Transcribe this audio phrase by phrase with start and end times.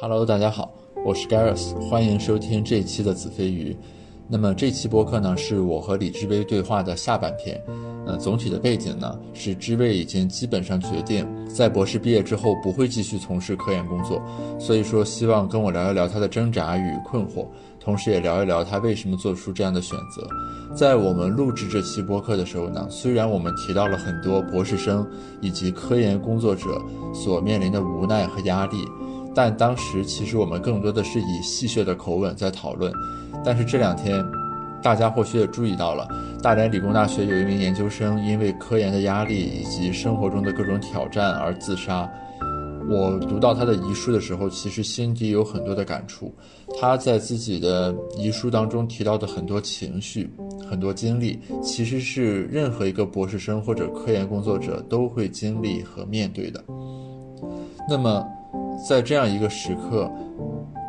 [0.00, 0.72] Hello 大家好，
[1.04, 3.76] 我是 Garis，欢迎收听这一期的子非鱼。
[4.28, 7.60] 那么这期播客呢，是我和李志威对话的下半篇。
[8.04, 14.20] 呃，总体的背景呢，是志威已经基本上决定在博士毕业之后不会继续从事科研工作，
[14.58, 17.46] 所以说希望跟我聊一聊他的挣扎与困惑，
[17.78, 20.26] 同时也聊一聊他为什么做出这样的选择。
[20.74, 25.06] 在我们录制这期播客的时候呢，虽然我们提到了很多博士生
[25.40, 26.82] 以及科研工作者
[27.14, 28.78] 所面临的无奈和压力，
[29.34, 32.92] 但当时其实我们更多的是以戏谑的口吻在讨论。
[33.44, 34.24] 但是这两天，
[34.82, 36.08] 大家或许也注意到了，
[36.42, 42.10] 大连理工大学有一名研究生因为科研的压力以及生活中的各种挑战而自杀。
[42.90, 46.34] 我读到他的遗书的时候，其实心底有很多的感触。
[46.80, 50.28] 他在自己的遗书当中提到的很多情绪、
[50.68, 56.62] 很多经历，其实是任何一个博士生或者科研工作者都会经历和面对的。
[57.88, 58.26] 那么，
[58.88, 60.10] 在这样一个时刻，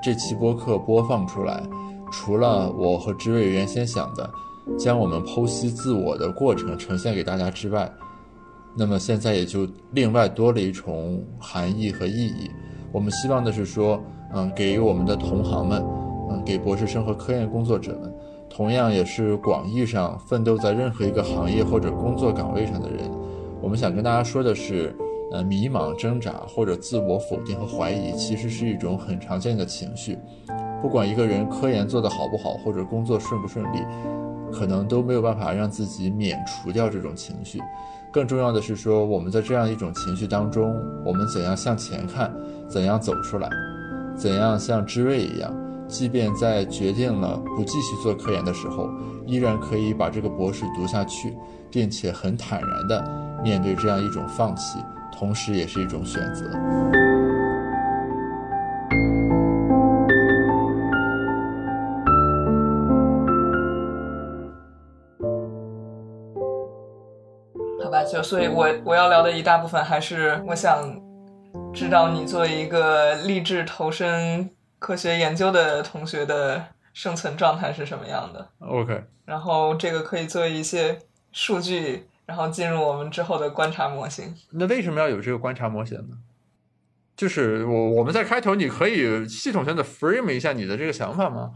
[0.04, 1.64] 这期播客播放出来。
[2.12, 4.30] 除了我和知睿原先想的，
[4.78, 7.92] 将我们剖析自我的过程呈现给大家之外，
[8.78, 12.50] 那么现在也就另外多了一重含义和意义。
[12.92, 14.00] 我们希望的是说，
[14.34, 15.84] 嗯，给我们的同行们，
[16.30, 18.14] 嗯，给博士生和科研工作者们，
[18.50, 23.10] 同样也是广义上奋斗在任何一个行业或者工作岗位上的人，
[23.60, 24.96] 我们想跟大家说的是，
[25.34, 30.18] 呃，迷茫、挣扎或者自我否定和怀疑，其实是一种很常见的情绪。
[30.80, 33.80] 不管一个人科研做得好不好，或者工作顺不顺利，
[34.52, 37.60] 可能都没有办法让自己免除掉这种情绪。
[38.12, 40.72] 更重要的是说，我们在这样一种情绪当中，
[41.04, 42.32] 我们怎样向前看，
[42.68, 43.50] 怎样走出来，
[44.16, 45.52] 怎样像知睿一样，
[45.88, 48.88] 即便在决定了不继续做科研的时候，
[49.26, 51.36] 依然可以把这个博士读下去，
[51.72, 54.78] 并且很坦然地面对这样一种放弃，
[55.14, 56.50] 同时也是一种选择。
[67.84, 71.00] 好吧就所以，我我要聊的一大部分还是我想
[71.74, 76.64] 知道你作为一个立志投身科学研究的同学的
[76.94, 78.48] 生存状态是什么样的。
[78.60, 80.98] OK，然后这个可以作为一些
[81.32, 84.34] 数据，然后进入我们之后的观察模型。
[84.52, 86.18] 那为什么要有这个观察模型呢？
[87.16, 91.52] 就是我我们在开头，你可以系统性的 frame 一下你的这个想法吗？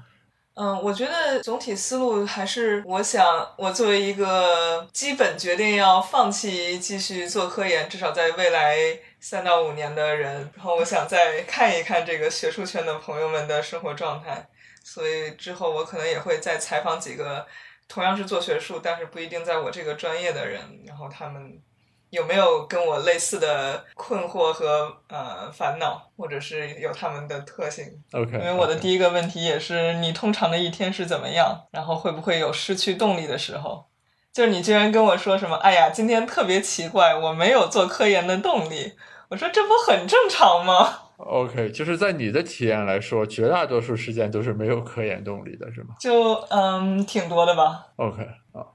[0.54, 8.76] 嗯，我觉得总体思路还是，我想我作为一个基本决定要放弃继续做科研，至少在未来
[9.20, 14.48] 三到五年的人，然后我想再看一看这个学术圈的朋友们的生活状态，
[14.84, 17.46] 所以之后我可能也会再采访几个
[17.88, 21.62] 同样是做学术，但是不一定在我这个专业的人，然后他们。
[22.10, 27.84] 有没有跟我类似的困惑和呃烦恼，或者是有他们的特性
[28.14, 33.88] ？OK，因为我的第一个问题也是你通常的一天是怎么样，然后会不会有失去动力的时候？
[34.32, 38.94] 就是你居然跟我说什么，哎呀，今天特别奇怪，我没有做科研的动力。
[39.28, 45.96] 我说这不很正常吗？OK，就是在你的体验来说，绝大多数时间都是没有科研动力的，是吗？
[46.00, 47.88] 就嗯，挺多的吧。
[47.98, 48.24] OK
[48.54, 48.66] 啊。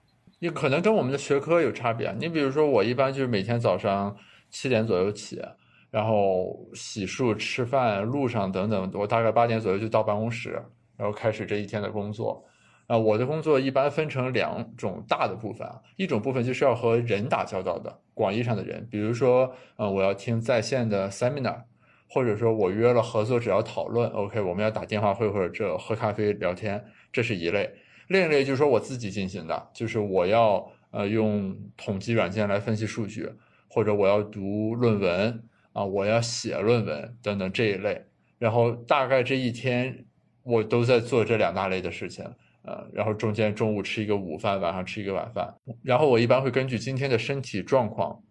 [0.41, 2.13] 也可能跟我们的学科有差别。
[2.19, 4.17] 你比如说，我一般就是每天早上
[4.51, 5.41] 七点左右起，
[5.89, 10.61] 然后洗漱、吃饭、路上等等，我大概八点左右就到办公室，
[10.97, 12.45] 然后开始这一天的工作。
[12.89, 21.63] 啊，我的工作一般分成两种大的部分啊，一种部分就是要和人打交道的，广义上的人，比如说，呃，我要听在线的 seminar，
[22.13, 27.71] 或者说我约了合作者要讨论，OK，我们要打电话会或者这喝咖啡聊天，这是一类。
[28.09, 33.27] 另一类就是说我自己进行的，就是我要呃用统计软件来分析数据，
[33.67, 35.43] 或者我要读论文
[35.73, 38.05] 啊，我要写论文等等这一类。
[38.39, 40.05] 然后大概这一天
[40.43, 42.23] 我都在做这两大类的事情，
[42.63, 45.55] 呃，然后中间中午吃一个午饭，晚上吃一个晚饭。
[45.83, 48.23] 然后我一般会根据今天的身体状况，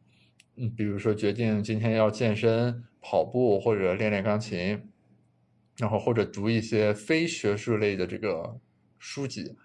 [0.55, 4.81] 嗯，比如说决定今天要健身、跑步或者练练钢琴，
[5.77, 8.55] 然后或者读一些非学术类的这个
[8.99, 9.55] 书籍。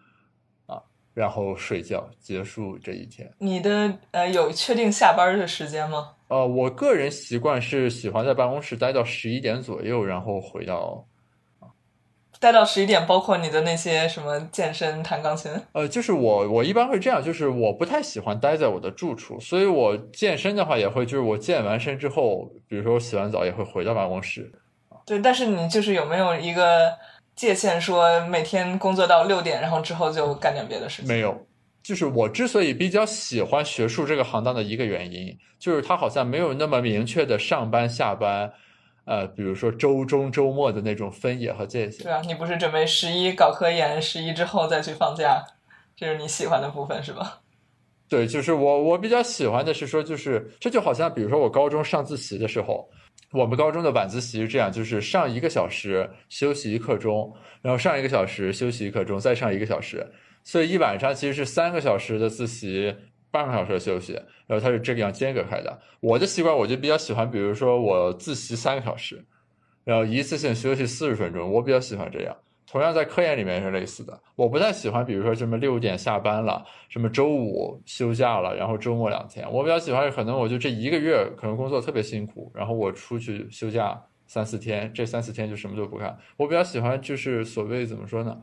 [0.66, 0.80] 啊
[1.12, 3.32] 然后睡觉，结束这一天。
[3.38, 6.12] 你的呃有确定下班的时间吗？
[6.28, 11.06] 呃，我个人习惯是喜欢在办公室待到十一点左右，然后回到。
[12.38, 15.50] 待到十一点，包括你的那些什么健身、弹钢琴。
[15.72, 24.50] 呃，就是我我一般会这样，就是我不太喜欢待在我的住处，所以我健身的话也会，就是我健完身之后，比如说我洗完澡也会回到办公室。
[25.06, 26.92] 对，但是你就是有没有一个
[27.34, 31.08] 界限，说每天工作到六点，然后之后就干点别的事情。
[31.08, 31.46] 没有，
[31.82, 38.52] 就是我之所以比较喜欢学术这个行当的一个原因，就是它好像没有那么明确的上班下班，
[39.06, 42.04] 呃，比如说周中周末的那种分野和界限。
[42.04, 45.42] 对啊，你不是准备十一搞科研，十一之后再去放假，
[45.96, 47.40] 这是你喜欢的部分是吧？
[48.08, 52.88] 对，就是我我比较喜欢的是说，就是这就好像比如说我高中上自习的时候。
[53.32, 60.06] 我们高中的晚自习是这样，就是上一个小时，休息一刻钟，然后上一个小时，休息一刻钟，再上一个小时，
[60.44, 62.94] 所以一晚上其实是三个小时的自习，
[63.36, 64.14] 半个小时的休息，
[64.46, 65.78] 然后它是这个样间隔开的。
[66.00, 69.22] 我的习惯我就比较喜欢，比如说我自习三个小时，
[69.84, 72.34] 然后一次性休息四十分钟，我比较喜欢这样。
[72.66, 79.46] 同样在科研里面是类似的，我不太喜欢，比如说什么六点下班了，什么周五休假了，然后周末两天。
[79.52, 83.96] 我比较喜欢，可能我就这一个月可能工作特别辛苦，然后我出去休假
[84.26, 86.18] 三四天，这三四天就什么都不干。
[86.36, 88.36] 我比较喜欢就是所谓怎么说呢，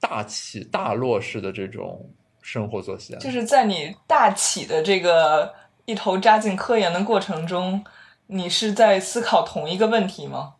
[0.00, 2.08] 大起大落式的这种
[2.42, 3.18] 生活作息啊。
[3.18, 5.54] 就是在你大起的这个
[5.86, 7.82] 一头扎进科研的过程中，
[8.26, 10.54] 你是在思考同一个问题吗？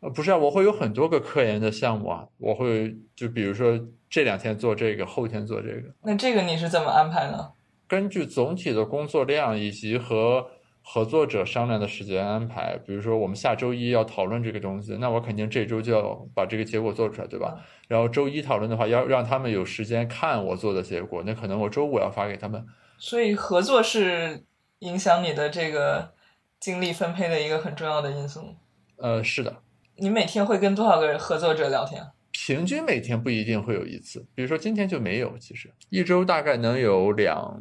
[0.00, 3.80] 呃，不是啊，我会有很多个科研的项目啊，我会就比如说
[4.10, 5.82] 这两天做这个，后天做这个。
[6.02, 7.50] 那这个你是怎么安排呢？
[7.88, 10.46] 根据总体的工作量以及和
[10.90, 12.78] 合作者商量的时间安排。
[12.86, 17.62] 比如说我们下周一要讨论这个东西，那我肯定这周就要把这个结果做出来，对吧？
[17.88, 22.64] 然后周一讨论的话，要让他们有时间看我做的结果，那可能我周五要发给他们。
[22.96, 24.44] 所以合作是
[24.78, 26.14] 影响你的这个
[26.58, 28.56] 精力分配的一个很重要的因素。
[28.96, 29.58] 呃，是的。
[29.96, 32.02] 你每天会跟多少个合作者聊天？
[32.32, 35.36] 平均每天不一定会有一次，比如说今天就没有。
[35.38, 37.60] 其实一周大概能有两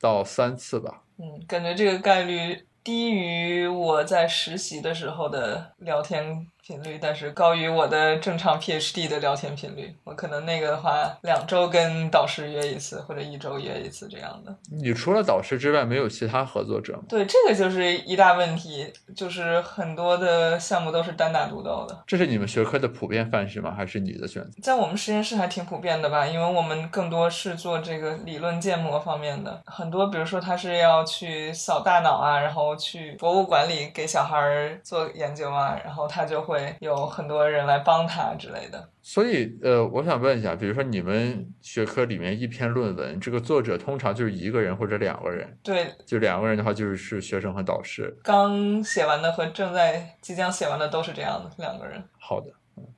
[0.00, 1.04] 到三次吧。
[1.18, 6.46] 嗯，感觉这个概率低于我在实习的时候的聊天。
[6.66, 9.94] 频率，但是高于我的正常 PhD 的聊天频率。
[10.02, 14.52] 我可能那个的话，两周跟导师约一次，或者一周约一次这样的。
[14.72, 17.04] 你除了导师之外，没有其他合作者吗？
[17.08, 22.02] 对，这个就是一大问题，就是很多的项目都是单打独斗的。
[22.04, 23.72] 这是你们学科的普遍范式吗？
[23.72, 24.60] 还是你的选择？
[24.60, 29.62] 在我们实验室还挺普遍的吧，因为我们更多是做这个理论建模方面的。
[29.66, 36.55] 很多，比如说他是要去扫大脑啊，然后去博物馆里给小孩做研究啊，然后他就会。
[36.56, 45.56] 会有很多人来帮他之类的，所以呃，我想问一下，比如说你们学科里面一篇论文，这个作者通常就是一个人或者两个人？
[45.62, 48.16] 对，就两个人的话，就是是学生和导师。
[48.22, 52.02] 刚写完的和正在即将写完的都是这样的两个人。
[52.18, 52.50] 好的，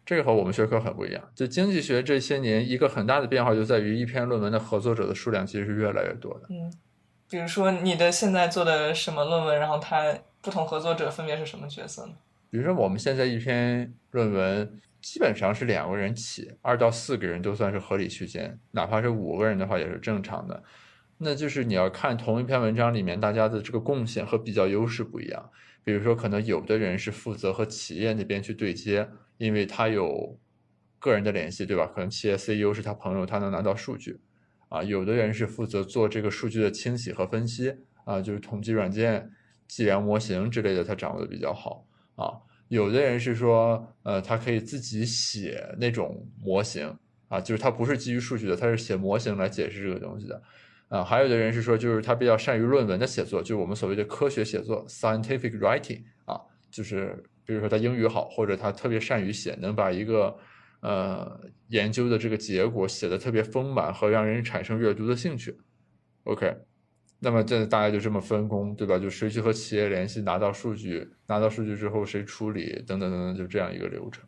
[0.07, 1.23] 这个和我们学科很不一样。
[1.35, 6.47] 就经济学这些年一个很大的变化就在于一篇论文的合作者的数量其实是越来越多的。
[6.51, 6.73] 嗯，
[7.29, 12.13] 比如说你的现在做的什么论文，然后它不同合作者分别是什么角色呢？
[12.51, 20.63] 比如说，我们现在一篇论文基本上是两个人起，二到四个人都算是合理区间，哪怕是五个人的话也是正常的。
[21.19, 25.51] 那就是你要看同一篇文章里面大家的这个贡献和比较优势不一样。
[25.85, 29.09] 比如说，可能有的人是负责和企业那边去对接，
[29.39, 30.39] 因为他有
[30.99, 31.87] 个人的联系，对吧？
[31.87, 34.21] 可能企业 CEO 是他朋友，他能拿到数据。
[34.69, 37.75] 啊，有的人是负责做这个数据的清洗和分析，
[38.05, 39.31] 啊，就是统计软件、
[39.67, 41.88] 计量模型之类的，他掌握的比较好。
[42.19, 42.35] 啊，
[42.67, 46.93] 有的人是说，呃，他可以自己写那种模型
[47.29, 50.43] 啊，就是他不是基于数据的，他是写模型来解释这个东西的，
[50.89, 56.41] 啊，还有的人是说，就是他比较善于论文的写作，就是我们所谓的科学写作 （scientific writing） 啊，
[56.73, 60.37] 就是比如说他英语好，或者他特别善于写，能把一个
[60.81, 65.57] 呃研究的这个结果写的特别丰满和让人产生阅读的兴趣。
[66.25, 66.68] OK。
[67.21, 68.99] 那么这大概就这么分工，对吧？
[68.99, 74.25] 就谁去和企业联系，拿到数据，拿到数据之后谁处理，等等等等，就这样一个流程。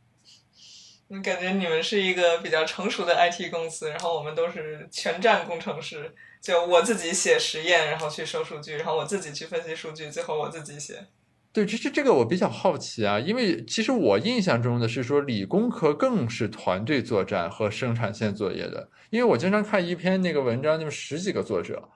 [1.08, 11.06] 我感觉你们是一个比较成熟的 IT 公司，然后我们都是全站工程师，就我自己写实验，然后去收数据，然后我自己去分析数据，最后我自己写。
[11.52, 21.88] 对，这这这个我比较好奇啊，因为其实我印象中的是说理工科更是团队作战和生产线作业的，因为我经常看一篇那个文章，就是十几个作者。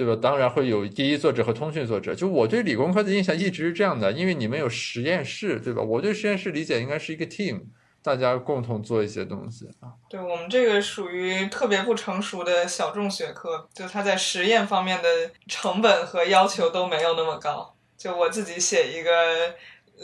[0.00, 0.18] 对吧？
[0.18, 2.14] 当然会有第一作者和通讯作者。
[2.14, 5.82] 就我对理工科的印象一直是这样的，因为你们有实验室，对吧？
[5.82, 7.60] 我对实验室理解应该是一个 team，
[8.02, 9.92] 大家共同做一些东西啊。
[10.08, 15.08] 对我们这个属于特别不成熟的小众学科，就它在实验方面的
[15.46, 17.76] 成本和要求都没有那么高。
[17.98, 19.54] 就我自己写一个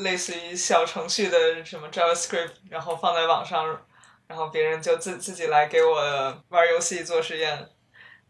[0.03, 3.81] 类似于小程序的什么 JavaScript，然后放在网上，
[4.27, 7.67] 然后别人就自自己来给我玩游戏做实验。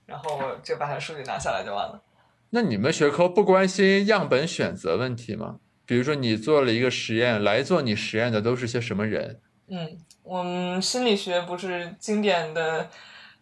[0.07, 2.03] 然后我就把它数据拿下来就完了。
[2.51, 5.57] 那你们学科不关心样本选择问题吗？
[5.85, 9.41] 比如说你做了一个实验，来做你实验的都是些什么人？
[9.69, 12.89] 嗯，我们心理学不是经典的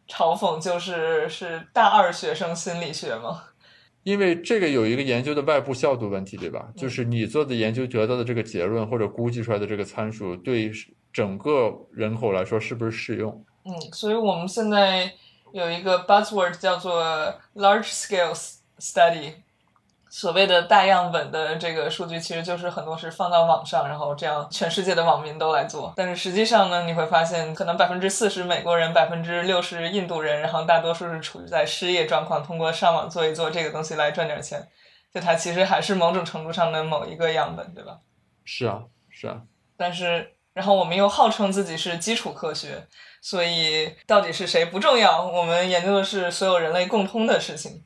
[0.09, 3.45] 嘲讽，就是是大二学生心理学吗？
[4.03, 6.69] 因为这个有一个研究的外部效度问题，对吧？
[6.77, 10.71] 就是你做的研究得到的这个结论或者估计出来的这个参数，对
[11.13, 13.45] 整个人口来说是不是适用？
[13.65, 15.11] 嗯，所以我们现在
[15.55, 18.35] 有一个 buzzword 叫做 large scale
[18.81, 19.35] study，
[20.11, 25.93] 所谓的大样本的这个数据，其实就是很多是放到网上，然后这样全世界的网民都来做。
[25.95, 34.69] 但是实际上呢，你会发现，可能百分之四十美国人，百分之六十印度人，然后大多数是处于在失业状况，通过上网做一做这个东西来赚点钱。
[35.15, 38.01] 就它其实还是某种程度上的某一个样本，对吧？
[38.45, 39.43] 是啊，是啊。
[39.77, 42.87] 但是，然后我们又号称自己是基础科学，
[43.21, 47.85] 所以到底是谁不重要，我们研究的是所有人类共通的事情。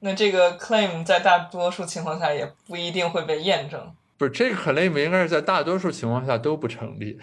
[0.00, 3.94] 那这个 claim 在大多数情况下也不一定会被验证。
[4.18, 7.18] 不是这个 claim 应该是在大多数情况下都不成立。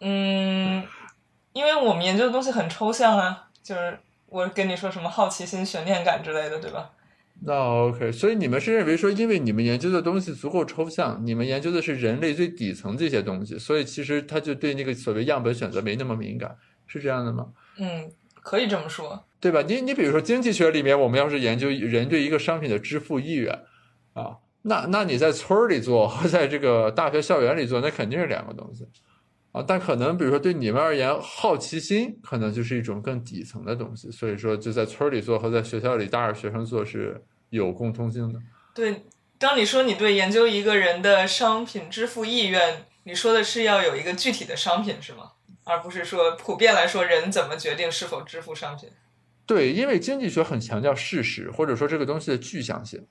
[0.00, 0.86] 嗯，
[1.54, 6.90] 因为我们研究的东西很抽象啊，就是我跟你说什么好奇心、悬念感之类的，对吧？
[7.46, 17.48] 那 OK，所以你们是认为说，因为你们研究的东西足够抽象，你们研究的是人类最底层这些东西，所以其实他就对那个所谓样本选择没那么敏感，是这样的吗？
[17.78, 18.10] 嗯，
[18.42, 19.24] 可以这么说。
[19.40, 19.60] 对吧？
[19.60, 23.52] 你你比如说经济学里面，我们要是研究人对一个商品的支付意愿
[24.14, 28.86] 啊，那那你在村儿里做和在这个大学校园里做，那肯定是两个东西
[29.52, 29.62] 啊。
[29.62, 37.22] 但可能比如说对你们而言，好奇心可能就是一种更底层的东西，所以说就在村儿里做和在学校里大二学生做是
[37.56, 38.40] 有共通性的。
[38.74, 39.04] 对，
[39.38, 45.32] 当你说你对研究一个人的商品支付意愿，你说的是要有一个具体的商品是吗？
[45.64, 48.90] 而不是说普遍来说人怎么决定是否支付商品？
[49.46, 53.06] 对，因为经济学很强调事实，或者说这个东西的具象性。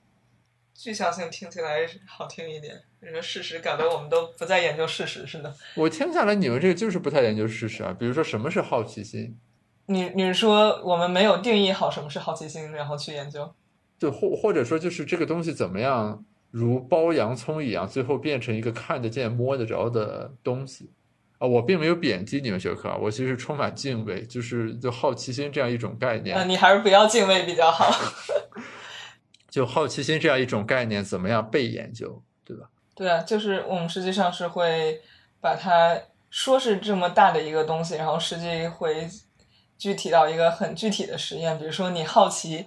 [0.74, 5.54] 具象性听起来好听一点，你说事实搞得我们都不再研究事实似的。
[5.76, 7.94] 我听下来，你们这个就是不太研究事实啊。
[7.96, 9.38] 比如说，什么是好奇心？
[9.86, 13.54] 你你是说我们没有定义好什么是好奇心，然后去研究？
[14.04, 20.90] 就或或者说，就是这个东西怎么样，如剥洋葱一样，最后变成一个看得见、摸得着的东西。
[21.38, 26.36] 啊，我并没有贬低你们学科啊，我其实充满敬畏，就是就好奇心这样一种概念。
[26.36, 27.90] 那你还是不要敬畏比较好。
[29.48, 32.68] 就好奇心这样一种概念，怎么样被研究，对吧？
[32.94, 35.00] 对啊，就是我们实际上是会
[35.40, 39.08] 把它说是这么大的一个东西，然后实际会
[39.78, 42.66] 具体到一个很具体的实验，比如说你好奇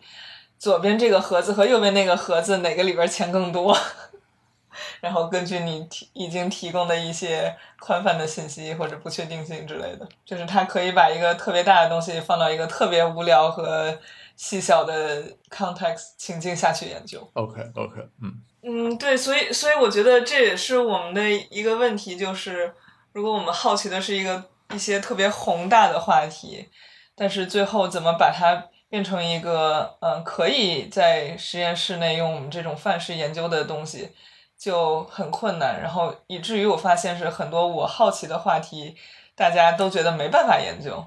[0.58, 3.78] 左边这个盒子和右边那个盒子哪个里边钱更多。
[5.02, 13.98] 然后根据你提已经提供的一些宽泛的信息或者不确定性之类的，就是它可以把一个特别大的东西放到一个特别无聊和
[14.36, 17.28] 细小的 context 情境下去研究。
[17.34, 22.74] OK OK，嗯嗯，对，所以所以我觉得这也是我们的一个问题，就是
[23.14, 26.70] 如果我们好奇的是一个一些特别宏大的话题，
[27.16, 34.13] 但是最后怎么把它变成一个嗯可以在实验室内用我们这种范式研究的东西。
[34.60, 38.98] 就很困难，然后以至于我发现是很多我好奇的话题，
[39.36, 41.06] 大家都觉得没办法研究。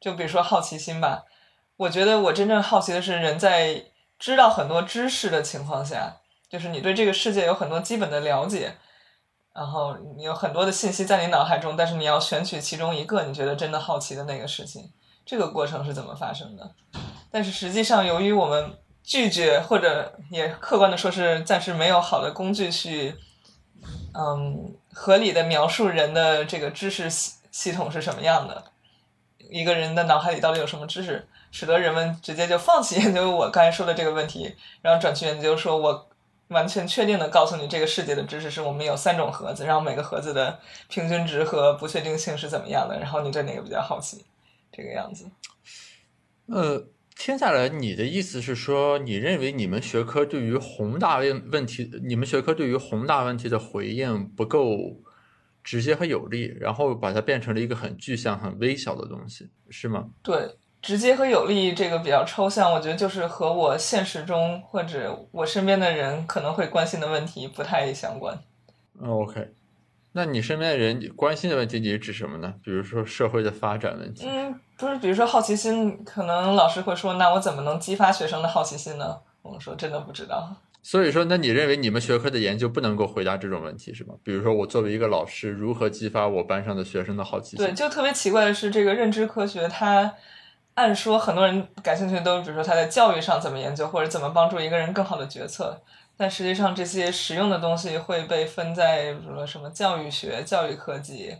[0.00, 1.24] 就比如说好奇心吧，
[1.78, 3.86] 我觉得我真正好奇的是人在
[4.20, 6.18] 知道很多知识的情况下，
[6.48, 8.76] 就是你对这个世界有很多基本的了解，
[9.52, 14.92] 然后你有很多的信息在你脑海中，但是你要选取其中一个你觉得真的好奇的那个事情，
[15.26, 16.70] 这个过程是怎么发生的？
[17.30, 18.72] 但是实际上，由于我们。
[19.08, 23.14] 拒绝，或者也客观的说，是暂时没有好的工具去，
[24.12, 28.64] 嗯，合理的描述人的这个知识系系统是什么样的，
[29.48, 36.08] 一个人的脑海里到底有什么知识，使得人们直接就放弃研究我刚才说的这个问题，然后转去研究说，我
[36.48, 44.24] 完全确定的告诉你这个世界的知识是我们有三种盒子，然后每个盒子的平均值和不确定性是怎么样的，然后你对哪个比较好奇，
[44.76, 45.30] 这个样子，
[46.46, 46.88] 呃。
[47.18, 55.02] 听下来，你的意思是说，你认为你们学科对于宏大问问题，你们学科对于宏大问题的回应不够
[55.64, 60.10] 直接和有力，然后把它变成了一个很具象、很微小的东西，是吗？
[60.22, 68.38] 对，直接和有力这个比较抽象，我觉得就是和我现实中或者我身边的人可能会关心的问题不太相关。
[69.00, 69.54] OK。
[70.12, 72.54] 那你身边的人关心的问题，你是指什么呢？
[72.62, 74.26] 比如说社会的发展问题？
[74.26, 79.18] 嗯，不是，比如说好奇心，可能老师会说，那我怎么能激发学生的好奇心呢？
[79.42, 80.54] 我们说真的不知道。
[80.82, 84.14] 所以说，那你认为你们学科的研究不能够回答这种问题是吗？
[84.22, 87.58] 比如说，我作为一个老师，如何激发我班上的学生的好奇心？
[87.58, 90.14] 对，就特别奇怪的是，这个认知科学，它
[90.74, 95.80] 按说很多人感兴趣都，比如说他在教育上怎么研究，或者怎么帮助一个人更好的决策。
[96.18, 101.34] 但实际上这些实用的东西会被分在比如说什么教育学、教育科技，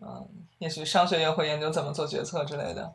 [0.00, 0.28] 嗯，
[0.58, 2.94] 也许商学院会研究怎么做决策之类的。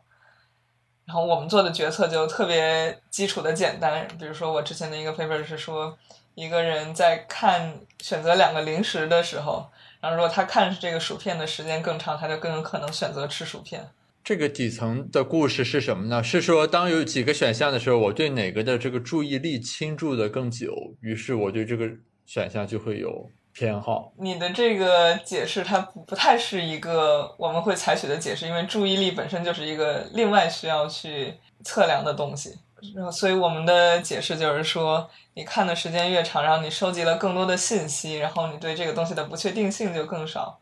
[1.04, 5.96] 然后我们做的决策就特别基础的简单，比如说我之前的一个 paper 是说，
[6.34, 9.68] 一个人在看选择两个零食的时候，
[10.00, 13.88] 然后如果他看这个薯片的时间更长，他就更有可能选择吃薯片。
[14.24, 16.20] 这个底层的故事是什么呢？
[16.20, 21.88] 是说当有几个选项的时候，我对哪个的这个注意力倾注的更久，于是我对这个
[22.24, 24.12] 选项就会有偏好。
[24.18, 31.34] 你的这个解释它不不太是一个我们会采取的解释，因为注意力本身就是一个另外需要去
[31.64, 32.58] 测量的东西。
[32.94, 40.58] 然后，所以我们的解释就是说，你看的时间越长，然后你收集了更多的信息，然后你对这个东西的不确定性就更少，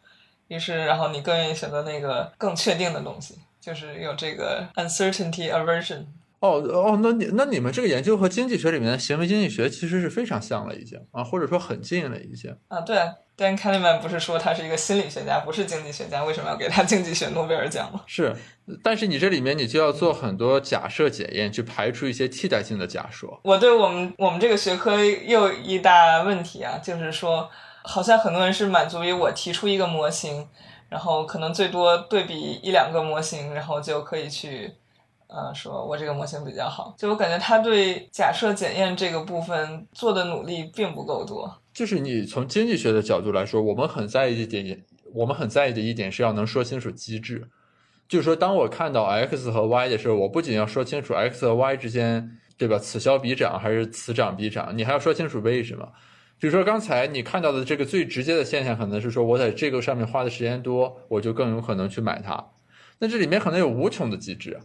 [0.47, 3.37] 于是然后你更愿意选择那个更确定的东西。
[3.61, 6.05] 就是有这个 uncertainty aversion。
[6.45, 12.83] 哦哦，那你那你们这个研究和经济学里面的行为经济学其实是非常像了，已经啊，或者说很近了，已经啊。
[12.83, 12.97] 对
[13.37, 18.03] ，Dan Kahneman 不是说他是一个心理学家，不是经济学家，为什么要给他经济学诺贝尔奖吗？
[18.07, 18.37] 是，
[18.83, 23.41] 但是你这里面你就要做很多假设检验，去排除一些替代性的假说。
[23.45, 27.49] 我对我们我们这个学科又一大问题啊，就是说，
[27.83, 30.47] 好像很多人是满足于我提出一个模型。
[30.91, 34.71] 然后可能最多对比一两个模型，然后就可以去，
[35.35, 36.95] 呃，说我这个模型比较好。
[36.97, 41.53] 就我感觉他对假设检验这个部分做的努力并不够多。
[41.73, 47.47] 就是你从经济学的角度来说，我们很在意一点，我们很在意的一点是要能说清楚机制。
[48.07, 52.79] 就是说，当我看到 x 和 y 的时候，我不仅要说清楚 x 和 y 之间，对吧？
[52.79, 54.77] 此消彼长还是此长彼长？
[54.77, 55.89] 你还要说清楚为什么。
[56.39, 62.45] 比如说刚才你看到的这个最直接的现象，可能是说我在这个上面花的时间多，我就更有可能去买它。
[62.99, 64.61] 那这里面可能有无穷的机制，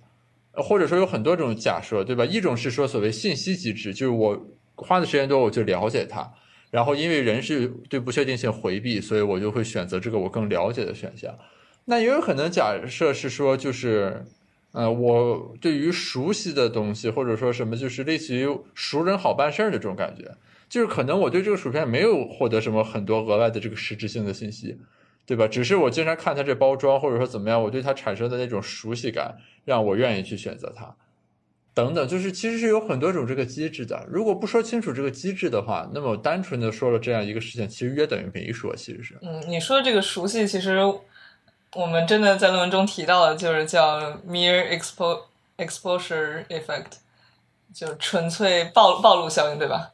[0.54, 2.26] 或者说有很多种假设，对吧？
[2.26, 4.38] 一种是说所谓信息机制，就是我
[4.76, 6.32] 花的时间多，我就了解它，
[6.72, 11.34] 然后因为人是对不确定性回避，所以我就会选择这个我更了解的选项。
[11.86, 14.26] 那也有可能假设是说，就是
[14.72, 20.30] 呃，我对于熟悉的东西，或者说什么，就是类似于熟人好办事儿的这种感觉。
[20.70, 24.78] 就是可能我对这个薯片没有获得什么很多额外的这个实质性的信息，
[25.30, 25.48] 对吧？
[25.48, 30.96] 只是我经常看它这包装，或者说怎么样，我对它产生的那种熟悉感，让我愿意去选择它，
[31.76, 32.08] 等等。
[32.08, 34.04] 就是其实是有很多种这个机制的。
[34.10, 38.76] 如果不说清楚这个机制的话，那么单纯的说了这样一个事情，其实约等于没说。
[38.76, 40.80] 其实是，嗯，你说的这个熟悉，其实
[41.76, 45.26] 我们真的在论文中提到的，就是叫 mere expo
[45.60, 46.94] exposure effect，
[47.72, 49.92] 就纯粹暴暴露效应，对吧？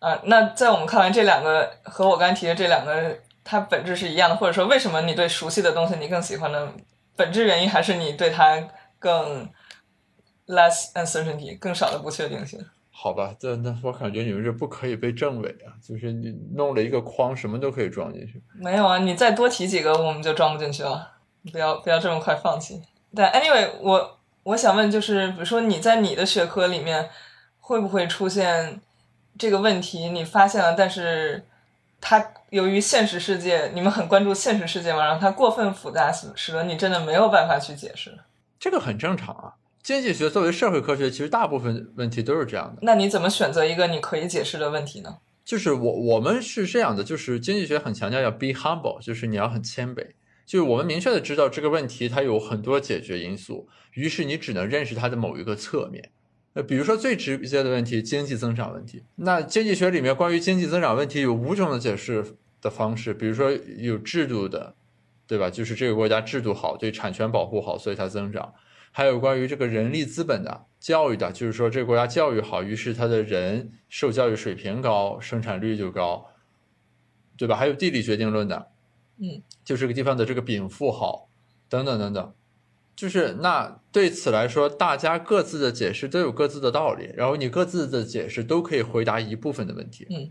[0.00, 6.72] 啊，那在我们看来，这两个和我刚才提的这两个，它本质是一样的，或者说，为什么你对熟悉的东西你更喜欢呢？
[7.14, 8.58] 本质原因还是你对它
[8.98, 9.48] 更
[10.46, 12.58] less uncertainty 更少的不确定性。
[12.90, 18.42] 好吧，这那我感觉你们这不可以被证伪啊，就是你弄了一个框，什么都可以装进去。
[18.54, 21.12] 没有啊，你再多提几个，我们就装不进去了。
[21.52, 22.80] 不要不要这么快放弃。
[23.14, 27.10] 但 anyway，我我想问，就是比如说你在你的学科里面
[27.60, 28.80] 会不会出现？
[29.36, 31.44] 这个问题你发现了，但是
[32.06, 38.14] 它由于现实世界，你们很关注现实世界嘛，让它过分复杂，使使得你真的没有办法去解释。
[38.60, 42.80] 这个很正常啊，经济学作为社会科学，其实大部分问题都是这样的。
[42.82, 45.16] 那你怎么选择一个你可以解释的问题呢？
[45.46, 50.06] 就是我我们是这样的，就是经济学很强调要 be humble，就是你要很谦卑。
[50.44, 56.10] 就是我们明确的知道这个问题它有很多解决因素，于是你只能认识它的某一个侧面。
[56.54, 59.02] 呃，比如说最直接的问题，经济增长问题。
[59.16, 62.24] 那经济学里面关于经济增长问题有五种的解释
[62.60, 64.74] 的方式，比如说有制度的，
[65.26, 65.50] 对吧？
[65.50, 68.54] 就是这个国家制度好，对产权保护好，所以它增长。
[68.92, 76.24] 还有关于这个人力资本的、教育的，就是说这个国家教育好，于是它的人受教育水平高，生产率就高，
[77.36, 77.56] 对吧？
[77.56, 78.68] 还有地理决定论的，
[79.18, 81.28] 嗯，就这个地方的这个禀赋好，
[81.68, 82.32] 等等等等。
[82.96, 90.06] 就是那对此来说，大家各自的解释都有各自的道理，然后你各自的解释都可以回答一部分的问题。
[90.10, 90.30] 嗯，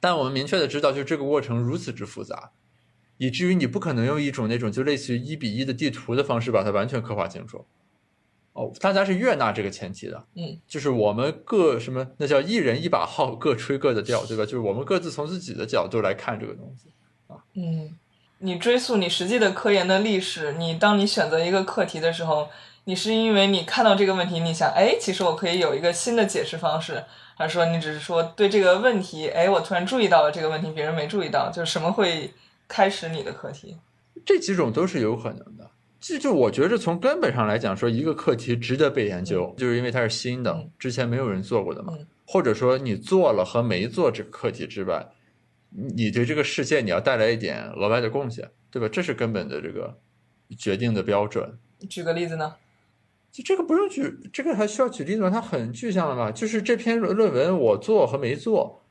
[0.00, 2.50] 但我们明确的知道，就这个过程如此之复杂，
[3.18, 7.64] 以至于你不可能用一种那种就类似于一比一的地图的方式把它完全刻画清楚。
[8.52, 10.26] 哦，大家是悦纳这个前提的。
[10.34, 14.44] 嗯，就是我们各什么那叫一人一把号，各吹各的调，对吧？
[14.44, 16.90] 就是我们各自从自己的角度来看这个东西。
[17.28, 17.96] 啊，嗯。
[18.38, 22.48] 你追溯你实际的科研的历史，你当你选择一个课题的时候，
[22.84, 27.04] 你是因为你看到这个问题，你想，哎，其实我可以有一个新的解释方式，
[27.36, 32.34] 还是说你只是说对这个问题，哎，我突然注意到了这个问题，别人没注意到，就是什么会
[32.68, 33.78] 开始你的课题？
[34.24, 35.70] 这几种都是有可能的。
[35.98, 41.94] 这就我觉着从根本上来讲，说一个课题值得被研究，就是因为它是新的，之前没有人做过的嘛。
[42.26, 45.06] 或者说你做了和没做这个课题之外，
[45.78, 48.88] 你对这个世界你要带来一点额外的贡献，对吧？
[48.88, 49.94] 这是根本的这个
[50.56, 51.58] 决定的标准。
[51.90, 52.56] 举个例子呢？
[53.30, 55.28] 就这个不用举，这个还需要举例子吗？
[55.28, 56.32] 它很具象的嘛。
[56.32, 58.82] 就是这篇论论文我做和没做，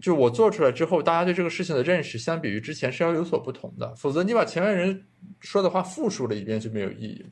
[0.00, 3.92] 就我做出来之后，大家对这个事情的认识相比于之前是要有所不同的。
[3.96, 5.04] 否则你把前面人
[5.40, 7.26] 说的话复述了一遍就没有意义。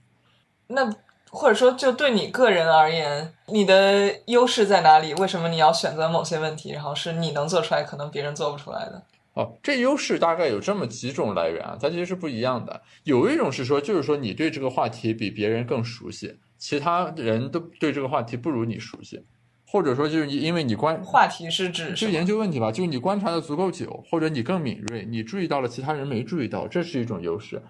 [0.67, 0.93] 那
[1.31, 5.15] 或者说，就对你个人而言，你的优势在哪里？
[5.15, 9.03] 为什么你要选择某些问题，然后是你能做出来，可能别人做不出来的？
[9.35, 12.83] 哦，这优势大概有这么几种来源啊，它其实是不一样的。
[13.05, 19.25] 有一种是说，就是说你对这个话题比别人更熟悉，其他人都对这个话题不如你熟悉，
[19.69, 27.63] 或者说就是你因为你观话题是指就研究问题吧，就是你观察的足够久，或者你更敏锐，你注意到了其他人没注意到，这是一种优势。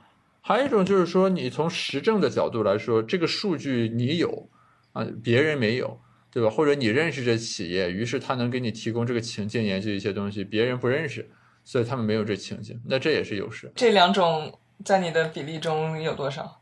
[0.51, 4.49] 还有一种就是说，你从实证的角度来说，这个数据你有
[4.93, 6.01] 啊，别人没有，
[6.33, 6.51] 对吧？
[6.51, 11.31] 或者你认识这企业，于是他能给你提供这个情境研究一些东西，别人不认识。
[11.63, 13.71] 所以他们没有这情景，那这也是优势。
[13.77, 16.61] 这两种在你的比例中有多少？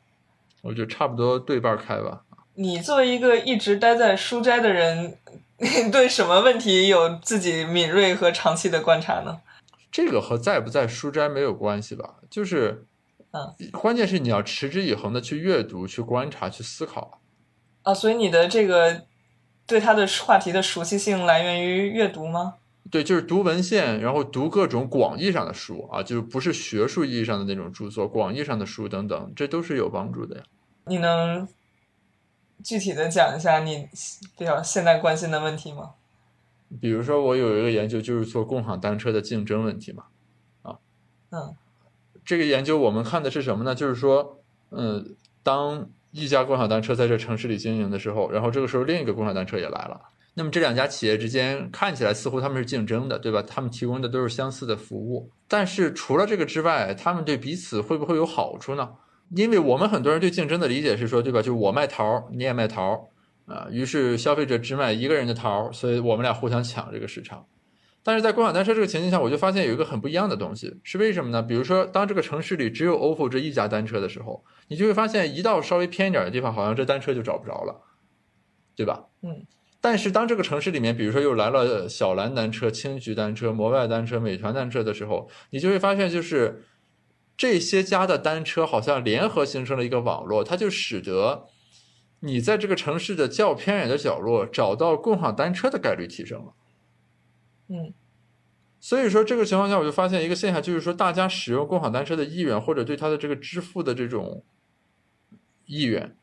[0.61, 2.24] 我觉得差不多对半开吧。
[2.57, 5.16] 你作为一个一直待在书斋的人，
[5.90, 9.40] 对什么问题有自己敏锐和长期的观察呢？
[9.90, 12.16] 这个和在不在书斋没有关系吧？
[12.29, 12.85] 就是，
[13.59, 17.20] 嗯，关键是你要持之以恒的去阅读、去观察、去思考。
[17.83, 19.05] 啊，所以你的这个
[19.66, 22.55] 对他的话题的熟悉性来源于阅读吗？
[22.90, 30.42] 对，就是读文献，然后读各种广义上的书啊，就是不是学术意义上的那种著作，广义上的书等等，这都是有帮助的呀。
[30.87, 31.46] 你能
[32.64, 33.88] 具体的讲一下你
[34.38, 35.90] 比较现在关心的问题吗？
[36.81, 40.05] 比如说，我有一个研究就是做共享单车的竞争问题嘛，
[40.62, 40.79] 啊，
[41.31, 41.55] 嗯，
[42.28, 43.74] 这个研究我们看的是什么呢？
[43.74, 49.98] 就是说，嗯，当一家共享单车在这城市里经营的时候，然后这个时候另一个共享单车也来了。
[50.34, 53.42] 那么这两家企业之间看起来似乎他们是竞争的，对吧？
[53.42, 58.90] 他们提供的都是相似的服务，但是除了这个之外，他们对彼此会不会有好处呢？
[59.34, 61.40] 因为我们很多人对竞争的理解是说，对吧？
[61.40, 63.08] 就是我卖桃，你也卖桃，
[63.46, 67.46] 啊，于是消费者只买一个人的桃，所以我们俩互相抢这个市场。
[68.02, 71.42] 但是在共享单车这个情境下，我就发现有一个很不一样的东西，是为什么呢？
[71.42, 77.82] 比如说，当这个城市里只有 ofo 这一家单车的时候，你就会发现一到稍微偏一点的地方，好像这单车就找不着了，
[78.74, 79.06] 对吧？
[79.22, 79.46] 嗯。
[79.80, 86.64] 但是当这个城市里面，比如说又来了小蓝单车、青桔单车、摩拜单车、美团单车的时候，你就会发现，就是
[87.37, 91.46] 这些家的单车好像联合形成了一个网络，它就使得
[92.20, 96.54] 你在这个城市的较偏远的角落找到共享单车的概率提升了。
[97.68, 97.94] 嗯，
[98.81, 104.44] 所以说这个情况下，我就发现一个现象，就是说大家使用共享单车的意愿，或者对它的这个支付的这种
[105.66, 106.14] 意愿。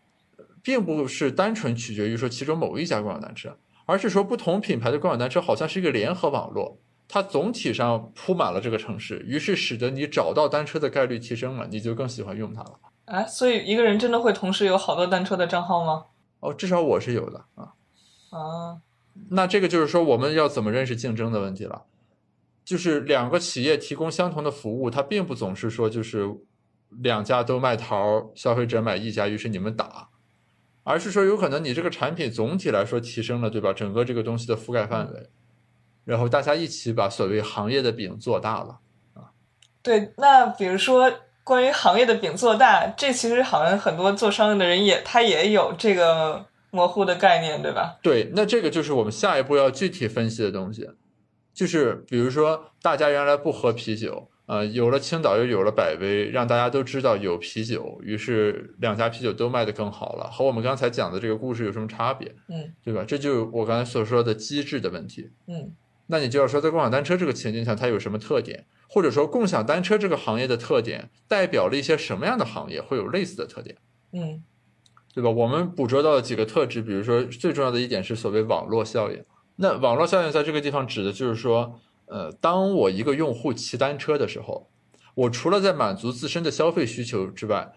[0.64, 3.56] 并不是单纯取决于说其中某一家共享单车，
[3.86, 12.80] 而是说不同品牌的共享单车好像是一个联合网络，它总体上铺满了这个城市，于是使得你找到单车的概率提升了，你就更喜欢用它了。
[13.06, 16.06] 哎，所以一个人真的会同时有好多单车的账号吗？
[16.40, 17.74] 哦，至少我是有的啊。
[18.32, 18.82] 啊，
[19.30, 21.84] 那这个就是说我们要怎么认识竞争的问题了，
[22.64, 26.30] 就是两个企业提供相同的服务，它并不总是说就是
[26.90, 30.10] 两家都卖桃，消费者买一家，于是你们打。
[30.88, 33.74] 而是说，有可能你这个产品总体来说提升了，对吧？
[33.74, 35.30] 整个这个东西的覆盖范围，
[36.04, 38.82] 然后大家一起把所谓行业的饼做大了
[39.16, 39.34] 啊。
[39.82, 41.12] 对，那比如说
[41.44, 47.98] 关于行业的饼做大，这其实好像很多做商业的人也他也有这个模糊的概念，对吧？
[48.04, 50.88] 对，那这个就是我们下一步要具体分析的东西，
[51.54, 54.30] 就是比如说大家原来不喝啤酒。
[54.48, 60.30] 呃，有了青岛，又有了百威，让大家都知道有啤酒，于是两家啤酒都卖得更好了。
[60.30, 62.32] 和我们刚才讲的这个故事有什么差别？
[62.48, 63.04] 嗯，对吧？
[63.08, 65.32] 这就我刚才所说的机制的问题。
[65.48, 65.74] 嗯，
[66.06, 68.68] 那你就要说，在共享单车这个情境下，它有什么特点？
[68.88, 73.76] 或者说，共享单车这个行业的特点代表了一些什么样的行业会有类似的特点？
[74.14, 74.44] 嗯，
[75.16, 75.30] 对吧？
[75.32, 79.26] 我们捕捉到的几个特质，比如说最重要的一点是所谓网络效应。
[79.56, 81.80] 那网络效应在这个地方指的就是说。
[82.08, 84.70] 呃，当我一个用户骑单车的时候，
[85.16, 87.74] 我除了在满足自身的消费需求之外，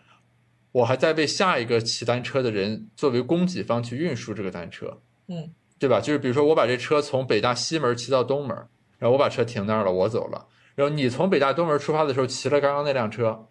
[0.70, 5.98] 我还在为下一个骑单车的人作为供给方去运输这个单车，嗯，对吧？
[5.98, 8.54] 就是比如说我把这车从北大西门骑到东门，
[8.98, 13.46] 然后我把车停那儿了，我走了，然后你从北大东门出发的时候骑了刚刚那辆车，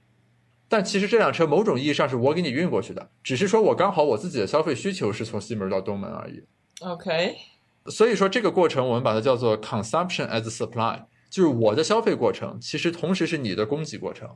[0.70, 6.44] 但其实这辆车某种意义上是我给你运过去的，只是说我刚好我自己的消费需求是从西门到东门而已。
[6.82, 7.36] OK。
[7.88, 14.30] 所以说这个过程我们把它叫做 consumption as supply，就是我的消费过程，其实同时是你的供给过程。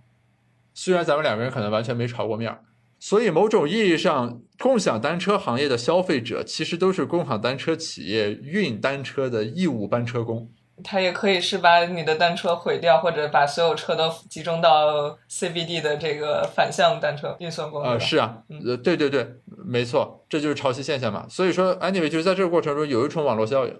[0.73, 2.63] 虽然咱们两个人可能完全没吵过面儿，
[2.97, 10.49] 所以某种意义上，共享单车行业的消费者其实都是共享单车企业运单车的义务班车工。
[10.83, 17.89] 它也可以是把你的单车毁掉，或者把所有车都集中到 CBD 的这个反向单车运送工具。
[17.89, 21.25] 呃，是啊，呃，对对对，没错，这就是潮汐现象嘛。
[21.29, 23.75] 所以说，anyway，就是在这个过程中有一重网络效应，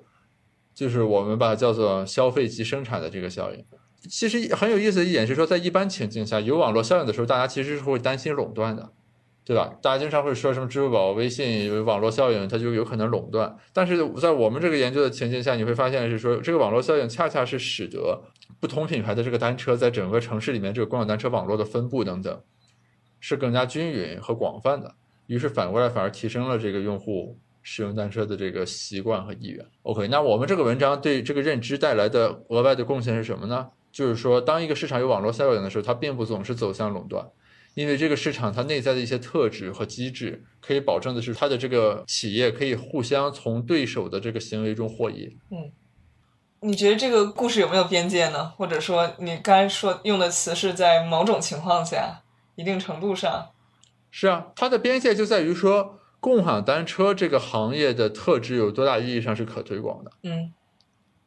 [0.74, 3.66] 就是我们把它叫做消费及生产的这个效应。
[4.10, 8.90] 其实很有意思的一点是说，在一般情境下，有网络效应的时候，大家其实是会担心垄断的。
[9.44, 9.74] 对吧？
[9.82, 13.58] 大家经常会说什么支付宝、微信有网络效应，它就有可能垄断。
[13.74, 18.22] 但是在我们这个研究的情境下，你会发现是说，这个网络效应恰恰是使得
[18.60, 22.42] 不同品牌的这个单车在整个城市里面这个共享单车网络的分布等等
[23.20, 24.94] 是更加均匀和广泛的。
[25.26, 29.66] 于是反过来反而提升了这个用户使用单车的这个习惯和意愿。
[29.84, 33.70] OK，那我们这个文章对这个认知带来的额外的贡献是什么呢？
[33.92, 37.28] 就是说，当一个市场有网络效应的时候，它并不总是走向垄断。
[37.74, 45.38] 因为这个市场它内在的一些特质和机制，可以保证的是它的这个企业可以互相从对手的这个行为中获益。
[45.50, 45.72] 嗯，
[46.60, 48.50] 你觉得这个故事有没有边界呢？
[48.58, 52.22] 或者说，你刚才说用的词是在某种情况下、
[52.56, 53.50] 一定程度上？
[54.10, 60.12] 是啊，它的边界就在于说，共享单车这个行业的特质有多大意义上是可推广的。
[60.24, 60.52] 嗯，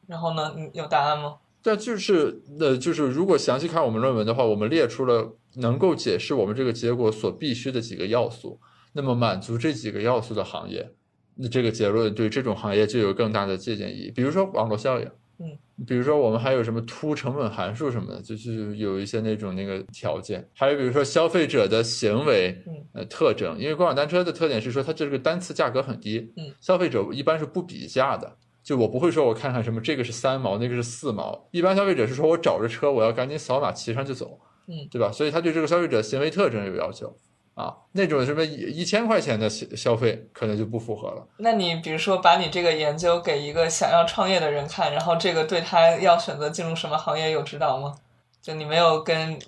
[0.07, 0.53] 然后呢？
[0.57, 1.37] 你有答案吗？
[1.63, 8.61] 这就是呃，就是如果详细看我们论文的话，我们列出了能够解释我们这个结果所必须的几个要素。
[8.93, 10.89] 那么满足这几个要素的行业，
[11.35, 14.11] 那这个结论对这种行业就有更大的借鉴意义。
[14.11, 15.07] 比如说网络效应，
[15.41, 20.49] 嗯，比如说我们还有什么凸成本函数什么的，就是有一些那种那个条件。
[20.55, 22.57] 还有比如说消费者的行为，
[22.93, 28.37] 呃，特征，因为共享单车的特点是说它这个单次价格很低，嗯，消费者一般是不比价的。
[28.63, 31.49] 就我不会说，我看看什么，这个是三毛，那个是四毛。
[31.51, 35.11] 一般消费者是说我找着车，我要赶紧扫码骑上就走，嗯，对吧？
[35.13, 37.17] 所以他对这个消费者行为特征有要求
[37.55, 37.75] 啊。
[37.93, 41.27] 那种什么一千块钱的消消费可能就不符合了。
[41.39, 47.95] 那你比如说把你这个研究给一个想要创业的人看，然后这个对他要选择进入什么行业有指导吗？
[48.43, 49.39] 就你没有跟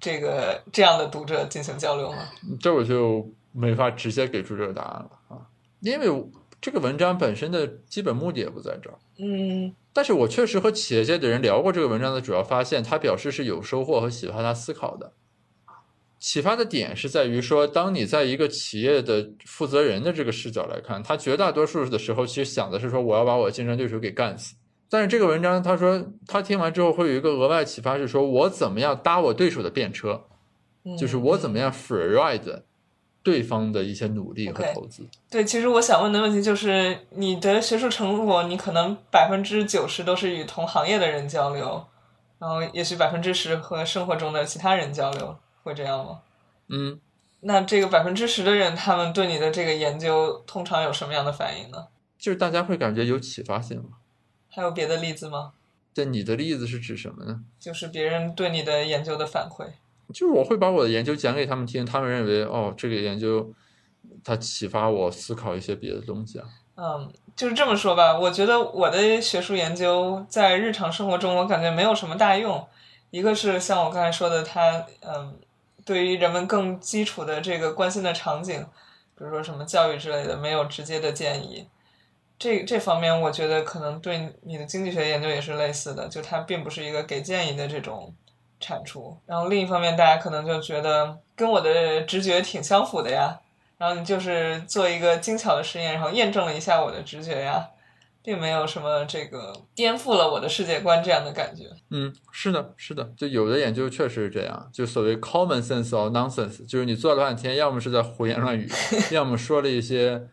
[0.00, 2.18] 这个这样的读者进行交流吗？
[2.60, 5.46] 这我就没法直接给出这个答案了啊，
[5.80, 6.24] 因为。
[6.64, 15.12] 这个文章本身的基本目的也不在这儿，嗯，但是我确实和企业界的人聊过这个文章的主要发现，他表示是有收获和启发他思考的。
[16.18, 24.54] 启发的点是在于说，当你在一个企业的负责人的这个视角来看，他绝大多数的时候其实想的是说，我要把我竞争对手给干死。
[24.88, 30.24] 但是这个文章他说，他听完之后会有一个额外启发，是说我怎么样搭我对手的便车，
[30.98, 32.62] 就是我怎么样 free ride。
[33.24, 41.86] 对方的一些努力和投资，对，其实我想问的问题就是，你的学术成果，你可能百分之九十都是与同行业的人交流，
[42.38, 46.20] 然后也许百分之十和生活中的其他人交流，会这样吗？
[46.68, 47.00] 嗯，
[47.40, 51.86] 那这个百分之十的人，他们对你的这个研究通常有什么样的反应呢？
[52.18, 53.96] 就是大家会感觉有启发性吗？
[54.50, 55.54] 还有别的例子吗？
[55.94, 57.40] 对，你的例子是指什么呢？
[57.58, 59.64] 就是别人对你的研究的反馈。
[60.12, 63.52] 就是我会把我的研究讲给他们听，他们认为哦，这个研究
[64.22, 66.46] 它启发我思考一些别的东西啊。
[66.76, 68.18] 嗯，就是这么说吧。
[68.18, 72.66] 我觉得我的学术研究在日常生活中，我感觉没有什么大用。
[73.10, 75.38] 一个是像我刚才说的，它嗯，
[75.84, 78.60] 对于人们更基础的这个关心的场景，
[79.16, 81.68] 比如说什么教育之类的，没有直接的建议。
[82.38, 88.14] 这这方面，我觉得可能对你的经济学研究也是类似的，就它并不是一个给建议的这种。
[88.60, 93.40] 产出，然后另一方面，大家可能就觉得跟我的直觉挺相符的呀。
[93.76, 97.68] 然后你就是做一个精巧的实验，然后验证了一下我的直觉呀，
[98.22, 101.64] 并没有什么这个颠覆了我的世界观这样的感觉。
[101.90, 108.70] 嗯，是的，是的，就有的研究确实是这样，就所谓 common sense or nonsense，就是你做了半天，要么是在胡言乱语，
[109.10, 110.28] 要么说了一些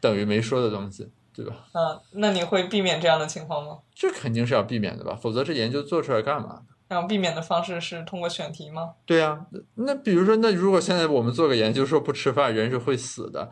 [0.00, 1.54] 等于没说的东西，对吧？
[1.74, 3.78] 嗯，那你会避免这样的情况吗？
[3.94, 6.62] 这肯定是要避免的吧，否则这研究做出来干嘛？
[6.88, 8.94] 然后避免的方式是通过选题吗？
[9.04, 9.38] 对呀，
[9.74, 13.50] 那比如说，那如果现在我们做个研究说不吃饭人是会死的，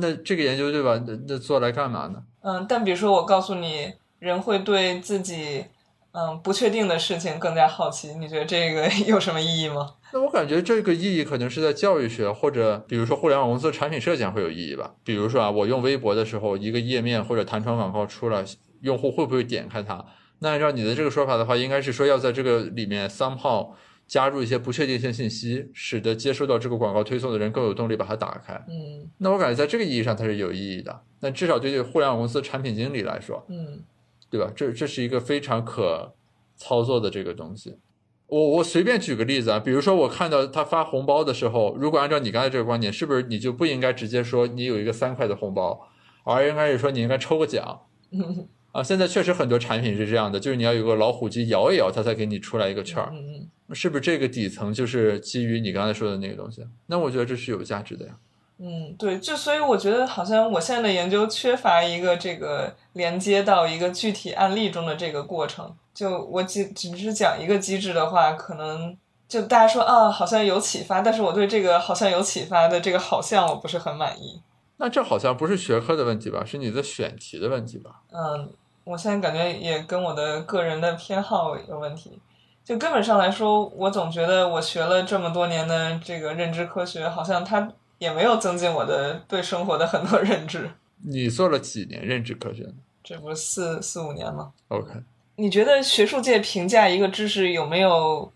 [0.00, 1.02] 那这个研究对吧？
[1.06, 2.22] 那那做来干嘛呢？
[2.42, 5.64] 嗯，但比如说我告诉你，人会对自己
[6.12, 9.94] 嗯不确定的事情更加好奇，你觉得这个 有什么意义吗？
[10.12, 14.92] 那我感觉这个意义可能是在教育学或者比如说互联网公司产品设计上会有意义吧。
[15.02, 18.44] 比如说啊，我用微博的时候，一个页面或者弹窗广告出来，
[18.82, 20.04] 用户会不会点开它？
[20.42, 23.70] 那按照你的这个说法的话，应该是说要在这个里面 somehow
[24.08, 28.52] 加入一些不确定性信息，使得接收到这个广告推送的人更有动力把它打开。
[28.68, 31.00] 嗯，那我感觉在这个意义上它是有意义的。
[31.20, 33.84] 那至少对于互联网公司产品经理来说，嗯，
[34.28, 34.50] 对吧？
[34.54, 36.12] 这这是一个非常可
[36.56, 37.78] 操作的这个东西。
[38.26, 45.88] 我我随便举个例子啊，比如说我看到他发红包的时候，如果按照你刚才这个观点，是不是你就不应该直接说你有一个三块的红包，
[46.24, 47.82] 而应该是说你应该抽个奖？
[48.72, 56.66] 啊，现在确实很多产品是这样的，就是你要有个老虎机摇一摇，它才给你出来一个券儿，嗯嗯是不是这个底层就是基于你刚才说的那个东西？
[56.86, 58.12] 那我觉得这是有价值的呀。
[58.58, 65.74] 嗯，对，就所以我觉得好像我现在的研究缺乏一个这个连接到一个具体案例中的这个过程。
[65.92, 68.96] 就我只只是讲一个机制的话，可能
[69.28, 74.40] 就大家说啊，好像有启发，但是我对这个好像有启发的这个好像我不是很满意。
[74.76, 76.44] 那这好像不是学科的问题吧？
[76.44, 78.02] 是你的选题的问题吧？
[78.12, 78.50] 嗯，
[78.84, 82.18] 我现在感觉也跟我的个人的偏好有问题。
[82.64, 90.70] 就根本上来说，我总觉得我学了这么多年的这个认知科学，好像它也没有增进我的对生活的很多认知。
[91.04, 94.90] 你做了几年认知科学呢这不是四四五年吗？？OK，
[95.34, 98.32] 你觉得学术界评价一个知识有没有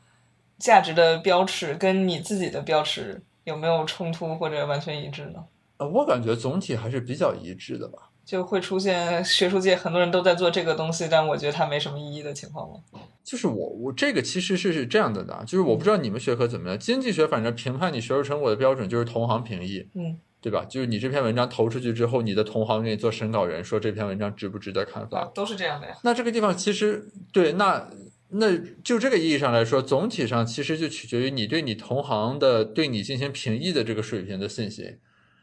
[0.59, 5.45] 价值的标尺，跟你自己的标尺有没有冲突或者完全一致呢？
[5.77, 8.06] 呃，我感觉总体还是比较一致的吧。
[8.27, 12.75] 就会出现学术界很多人都在做这个东西，但我觉得它没什么意义的情况吗？
[13.23, 20.67] 就是我我这个其实是是这样的的啊，就是我不知道你们学科怎么样，经济学反正评判你学术成果的标准就是同行评议，嗯，对吧？
[20.69, 25.25] 就是你这篇文章投出去之后，你的同行给你做审稿人，说这篇文章值不值得看发。
[25.27, 25.97] 都是这样的呀。
[26.03, 27.89] 那这个地方其实对，那
[28.31, 34.99] 那就这个意义上来说，总体上其实就取决于你对你同行的对你进行评议的这个水平的信心，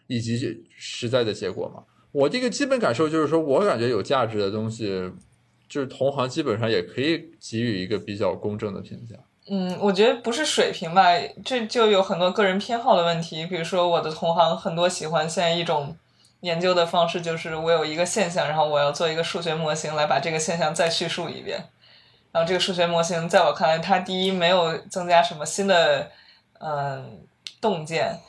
[0.07, 1.83] 以及实在的结果嘛。
[2.13, 5.12] 我这个基本感受就是说，我感觉有价值的东西，
[5.67, 9.17] 就是同行基本上也可以给予一个比较公正的评价。
[9.49, 11.04] 嗯，我觉得不是水平吧，
[11.43, 13.45] 这就有很多个人偏好的问题。
[13.45, 15.93] 比如说，我的同行很多喜欢现在一种
[16.39, 21.62] 研究的方式，就是我有一个现象，然后我要做一个数学模型来把这个现象再叙述一遍。
[22.32, 26.10] 然后这个数学模型在我看来，它第一没有增加什么新的
[26.60, 27.19] 嗯
[27.60, 28.19] 洞见，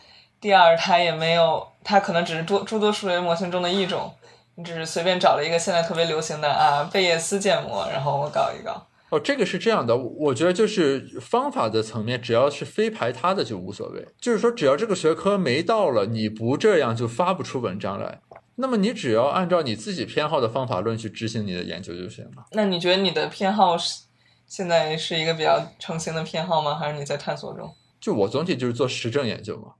[0.40, 4.12] 第二它也没有，它可能只是多诸多数学模型中的一种。
[4.56, 8.86] 你只是随便找了一个现在特别流行的啊贝叶斯建模，然后我搞一搞。
[9.10, 14.06] 哦，这个是这样的，我觉得就是方法的层面，只要是非排他的就无所谓。
[14.20, 18.20] 就是说，只要这个学科没到了，你不这样就发不出文章来。
[18.54, 22.44] 那么你只要按照你自己偏好的方法论去执行你的研究就行了。
[22.52, 24.02] 那你觉得你的偏好是
[24.46, 26.76] 现在是一个比较成型的偏好吗？
[26.76, 27.74] 还是你在探索中？
[28.00, 29.72] 就我总体就是做实证研究嘛，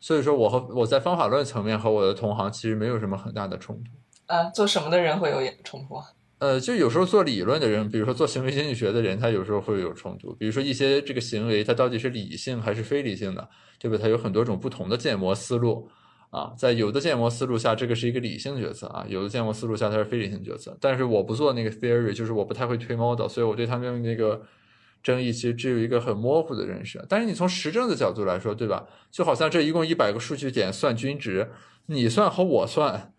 [0.00, 3.90] 所以说我和我在方法论层面和我的同行其实没有什么很大的冲突。
[4.32, 6.04] 啊，做什么的人会有冲突啊？
[6.38, 10.34] 呃，就有时候做理论的人，比如说做行为经济学的人，他有时候会有冲突。
[10.34, 13.96] 比如说一些这个行为，它到底是理性还是非理性的，对吧？
[13.98, 15.88] 它有很多种不同的建模思路
[16.28, 20.76] 啊，在有的建模思路下，这个是一个理性决策啊；有的建模思路下，它是非理性决策。
[20.78, 24.42] 但是我不做那个 theory，就是我不太会推 model，所以我对他们那个
[25.06, 27.00] 争议其实只有一个很模糊的认识。
[27.08, 28.84] 但是你从实证的角度来说，对吧？
[29.08, 31.48] 就好像这一共一百个数据点算均值，
[31.86, 33.12] 你算和我算，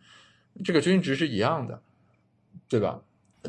[0.66, 1.82] 这个均值是一样的，
[2.68, 3.00] 对吧？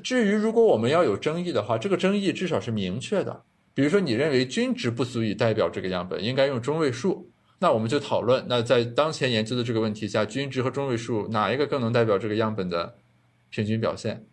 [0.04, 3.42] 至于如果我们要有争议的话，这个争议至少是明确的。
[3.74, 12.94] 比如说，你认为均值不足以代表这个样本，应该用中位数，那我们就讨论，那在当前研究的这个问题下，均值和中位数哪一个更能代表这个样本的
[13.50, 14.24] 平均表现，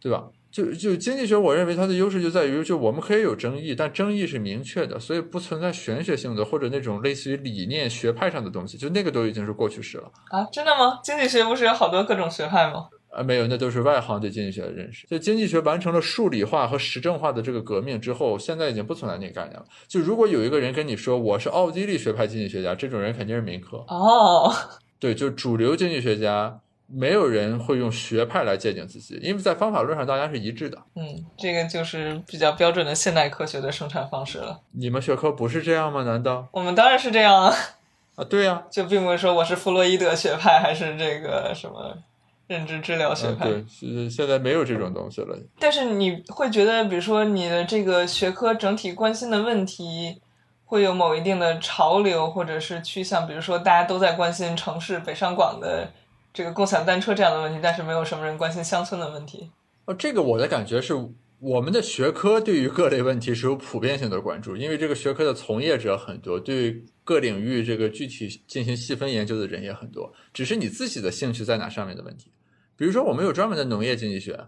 [0.00, 0.30] 对吧？
[0.52, 10.10] 就就经济学，我认为它的优势就在于，就我们可以有争议，但争议是明确的，所以不存在玄学性的或者那种类似于理念学派上的东西，就那个都已经是过去式了。
[10.28, 11.00] 啊，真的吗？
[11.02, 12.88] 经济学不是有好多各种学派吗？
[13.10, 15.06] 啊，没有，那都是外行对经济学的认识。
[15.06, 19.64] 就经济学完成了数理化和实证化的这个革命之后，现在已经不存在那个概念了。
[19.86, 23.84] 就如果有一个人跟你说我是奥地利学派经济学家，这种人肯定是民科。
[23.88, 24.50] 哦，
[24.98, 26.58] 对，就主流经济学家，
[26.94, 30.76] 没有人会用学派来界定自己，因为在方法论上大家是一致的。
[30.94, 34.60] 嗯，这个就是比较标准的现代科学的生产方式了。
[34.72, 36.02] 你们学科不是这样吗？
[36.04, 36.46] 难道？
[36.52, 37.54] 我们当然是这样啊，
[38.16, 41.96] 啊，对呀、就并不是说我是弗洛伊德学派，还是这个什么
[42.46, 43.48] 认知治疗学嗯，派。
[43.48, 45.36] 对，是现在没有这种东西了。
[45.58, 50.20] 但是你会觉得，比如说你的这个学科整体关心的问题，
[50.66, 55.90] 会有某一定的潮流或者是趋向，比如说大家都在关心城市北上广的
[56.32, 59.50] 这个共享单车这样的问题，但是没有什么人关心乡村的问题。
[59.84, 60.94] 哦，这个我的感觉是，
[61.40, 72.30] 我们的学科对于各类问题是有普遍性的关注，因为这个学科的从业者很多，对各领域这个具体进行细分研究的人也很多，只是你自己的兴趣在哪上面的问题。
[72.76, 74.38] 比如说，我们有专门的农业经济学，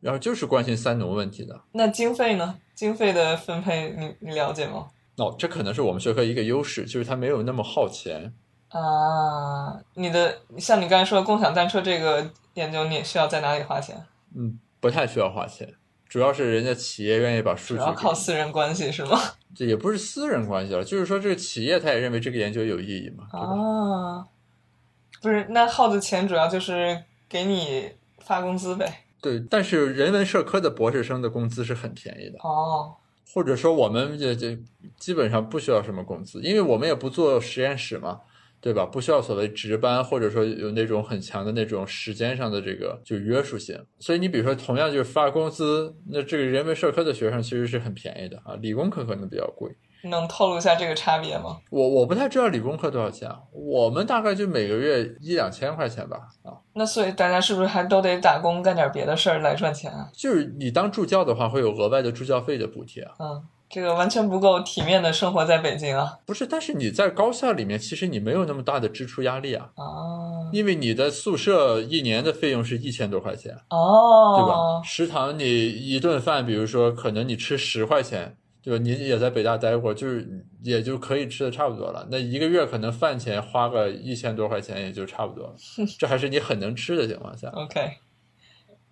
[0.00, 1.60] 然后就是关心三农问题的。
[1.72, 2.58] 那经费呢？
[2.74, 4.88] 经费的分配你你了解吗？
[5.16, 8.34] 哦，这可能是我们学科一个优势，就是它没有那么耗钱。
[8.72, 14.02] 啊，你的像你刚才说的共享单车这个研究，你需要在哪里花钱？
[14.34, 15.74] 嗯，不太需要花钱，
[16.08, 19.18] 主要是人家企业愿意把数据主要据靠私人关系是吗？
[19.54, 23.26] 这也不是私人关系了，就是说这个企业他也认为这个研究有意义嘛？
[23.38, 24.24] 啊，
[25.20, 29.04] 不是，那耗的钱主要就是给你发工资呗。
[29.20, 32.94] 对，但是人文社科的博士生的工资是很便宜的，哦，
[33.34, 34.58] 或者说我们这这
[34.98, 38.20] 基本上不需要什么工资，因为我们也不做实验室嘛，
[38.62, 38.86] 对吧？
[38.86, 43.76] 不需要所谓值班，或者说有那种很强的那种时间上的这个就约束性。
[43.98, 49.70] 所以你比如说，同样就是发工资，那这个人文社科的学生其实是很便宜的啊，理工科可能比较贵。
[50.04, 51.58] 能透露一下这个差别吗？
[51.70, 60.08] 我我不太知道理工科多少钱，啊我们大概就每个月一两千块钱吧，啊，那所以大家是不是还都得打工干点别的事儿来赚钱啊？
[60.12, 63.12] 就是你当助教的话，会有额外的助教费的补贴啊。
[63.20, 66.18] 嗯，这个完全不够体面的生活在北京啊！
[66.26, 74.82] 不是，但是你在高校里面，其实你没有那么大的支出压力啊，啊，因为你的宿舍一年的费用是一千多块钱，哦，对吧？
[74.84, 78.82] 食堂你一顿饭，比如说可能你吃十块钱，对吧？
[78.84, 82.06] 你也在北大待过，就是也就可以吃的差不多了。
[82.10, 85.54] 那一个月可能饭钱花个一千多块钱也就差不多了，
[85.98, 87.48] 这还是你很能吃的情况下。
[87.48, 87.80] OK，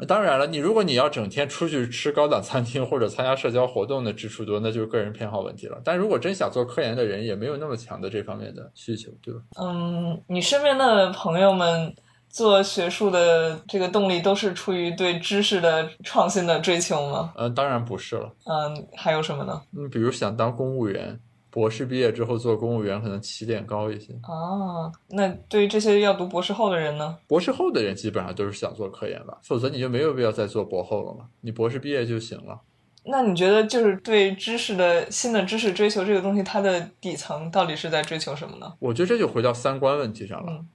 [0.07, 5.81] 当然了，你如果你要整天出去吃高档餐厅或者参加社交活动的支出多，那就是个人偏好问题了。
[5.85, 9.41] 但如果真想做科研的人，也没有那么强的这方面的需求，对吧？
[9.61, 11.95] 嗯，你身边的朋友们
[12.29, 17.33] 做学术的这个动力都是出于对知识的创新的追求吗？
[17.37, 18.33] 嗯、当然不是了。
[18.45, 19.61] 嗯，还有什么呢？
[19.77, 21.21] 嗯，比如想当公务员，
[21.51, 24.13] 博士毕业之后做公务员可能起点高一些。
[24.23, 27.19] 啊，那对于这些要读博士后的人呢？
[27.27, 32.61] 博士后的人基本上都是想做科研吧，否则你就没有必要再做博后了嘛，你博士毕业就行了。
[33.05, 38.75] 那你觉得就是对知识的新的知识追求这个东西，它的底层到底是在追求什么呢？
[38.79, 40.69] 我觉得这就回到三观问题上了，嗯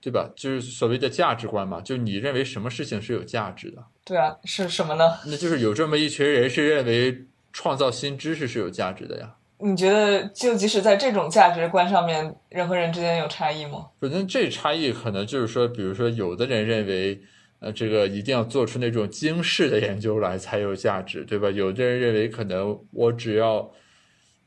[0.00, 0.30] 对吧？
[0.36, 5.04] 就是所谓的价值观嘛，就你认为什么事情是有价值的，对啊，是什么呢？
[5.26, 9.34] 那就是有这么一群人是认为创造新知识是有价值的呀。
[9.58, 13.86] 你觉得就即使在这种价值观上面，人和人之间有差异吗？
[14.00, 17.18] 反正这差异可能就是说，比如说有的人认为，
[17.60, 21.50] 呃，这个一定要做出那种惊世的研究来才有价值，对吧？
[21.50, 23.70] 有的人认为，可能我只要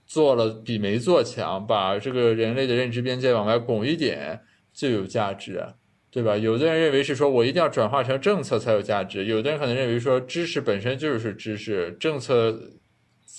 [0.06, 4.42] 做了比没做强，把这个人类的认知边界往外拱一点
[4.72, 5.66] 就有价值，
[6.12, 6.38] 对吧？
[6.38, 12.60] 有的人认为是说我一定要转化成政策才有价值，有的人可能认为说知识本身就是知识，政策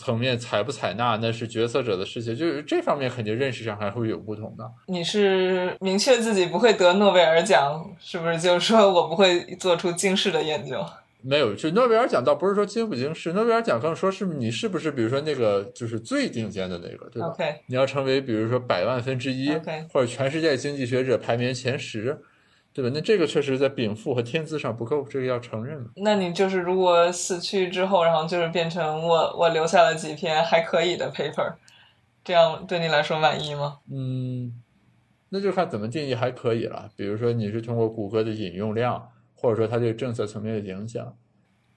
[0.00, 4.64] 层面采不采纳那是决策者的事情，就是这方面肯定认识上还会有不同的。
[4.86, 10.82] 你是明确自己不会得诺贝尔奖，是不是就是说我不会做出惊世的研究？
[11.22, 17.34] 没有，就诺贝尔奖倒不是说惊不惊世，诺贝尔奖更说是你是不是，比如说那个就是最顶尖的那个，对吧
[17.66, 19.50] 你要成为比如说百万分之一
[19.92, 22.18] 或者全世界经济学者排名前十，
[22.80, 22.94] 对吧？
[22.94, 25.90] 那这个确实在禀赋和天资上不够，这个要承认嘛。
[25.96, 31.52] 那你就是如果死去之后，然后就是变成我我留下了几篇还可以的 paper，
[32.24, 33.80] 这样对你来说满意吗？
[33.92, 34.62] 嗯，
[35.28, 36.88] 那就看怎么定义还可以了。
[36.96, 41.14] 比如说你是通过谷歌的引用量，或者说它这个政策层面的影响。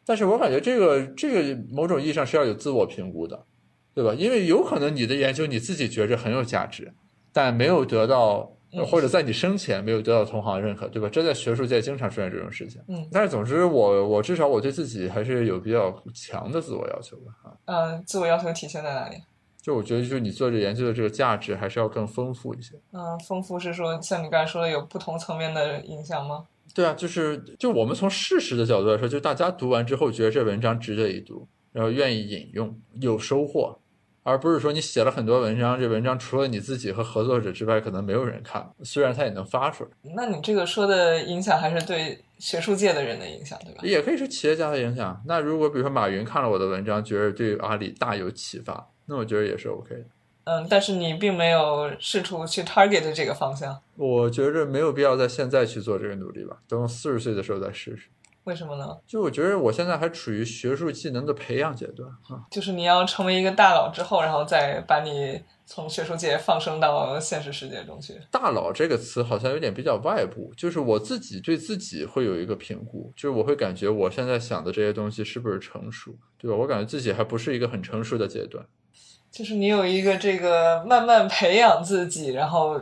[0.05, 3.45] 但是我感觉这个这个某种意义上是要有自我评估的，
[3.93, 4.13] 对吧？
[4.13, 6.93] 因为有可能你的研究你自己觉着很有价值，
[7.33, 11.09] 但没有得到，嗯或者在你生前没有得到同行认可，对吧？
[11.09, 12.81] 这在学术界经常出现这种事情。
[12.87, 17.53] 嗯但是总之我我至少我对自己还是有比较强的自我要求的啊。
[17.65, 19.17] 嗯、自我要求体现在哪里？
[19.61, 22.75] 就我觉得，就是你做这研究的这个价值还是要更丰富一些。
[22.91, 26.45] 嗯、丰富是说像你刚才说的有不同层面的影响吗？
[26.73, 33.79] 对啊，就是就我们从事实的角度来说，就大家读完之后觉得这文章值得一读，然后愿意引用，有收获，
[34.23, 43.81] 而不是说你写了很多文章，这文章除了你自己和合作者之外，可能没有人看，虽然它也能发出来，那你这个说的影响还是对学术界的人的影响，对吧？
[43.83, 45.21] 也可以是企业家的影响。
[45.25, 50.05] 那如果比如说马云看了我的文章，觉得对阿里大有启发，那我觉得也是 OK 的。
[50.45, 58.07] 嗯，但是你并没有试图去 target 这个方向，我觉着没有必要在现在去做这个努力吧，等我四十岁的时候再试试。
[58.45, 58.97] 为什么呢？
[59.07, 62.43] 就我觉得我现在还处于学术技能的培养阶段啊。
[62.51, 68.19] 就是你要成为一个大佬之后，然后再把你从学术界放生到现实世界中去。
[68.29, 76.57] 大佬这个词好像有点比较外部，就是我自己对自己会有一个评估，就是我会感觉我现在想的这些东西是不是成熟，对吧？
[76.57, 78.65] 我感觉自己还不是一个很成熟的阶段。
[79.31, 82.79] 就是你有一个这个慢慢培养自己，然后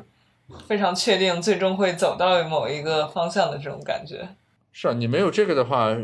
[0.68, 4.28] 非常确定最终会走到某一个方向的这种感觉。
[4.72, 5.96] 是啊，你没有这个的话，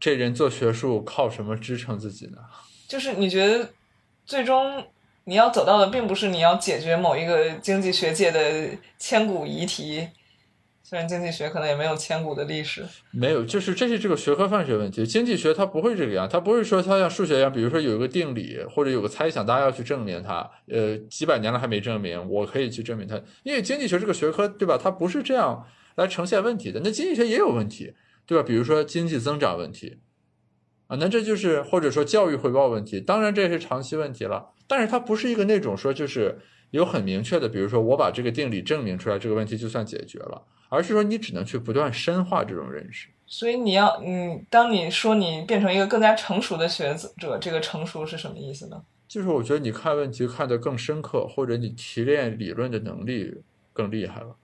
[0.00, 2.38] 这人做学术靠什么支撑自己呢？
[2.88, 3.70] 就是你觉得
[4.24, 4.84] 最终
[5.24, 10.08] 你要走到的，并不是你要解决某一个经济学界的千古遗题，
[10.82, 15.06] 虽然经济学可能也没有千古的历史，没有，就是这是这个学科范学问题。
[15.06, 20.50] 经济学它不会这个样，它不会说它像数学一样，比如说有一个定理或者有个猜想，大家要去证明它。
[20.68, 23.20] 呃，几百年了还没证明，我可以去证明它。
[23.42, 24.80] 因为经济学这个学科，对吧？
[24.82, 25.66] 它不是这样
[25.98, 26.80] 来呈现问题的。
[26.82, 27.92] 那经济学也有问题，
[28.24, 28.42] 对吧？
[28.42, 29.98] 比如说经济增长问题
[30.86, 34.54] 啊，那这就是或者说教育回报问题，当然这是长期问题了。
[34.66, 36.38] 但是它不是一个那种说就是
[36.70, 40.42] 有很明确的，比如说我把这个定理证明出来，这个问题就算解决了。
[40.70, 43.08] 而是说，你只能去不断深化这种认识。
[43.26, 48.82] 所以你要，嗯，当你说你变成一个更加成熟的学者，这个成熟是什么意思呢？
[49.08, 53.42] 就是我觉得你看问题看得更深刻，或者你提炼理论的能力
[53.72, 54.36] 更厉害了啊。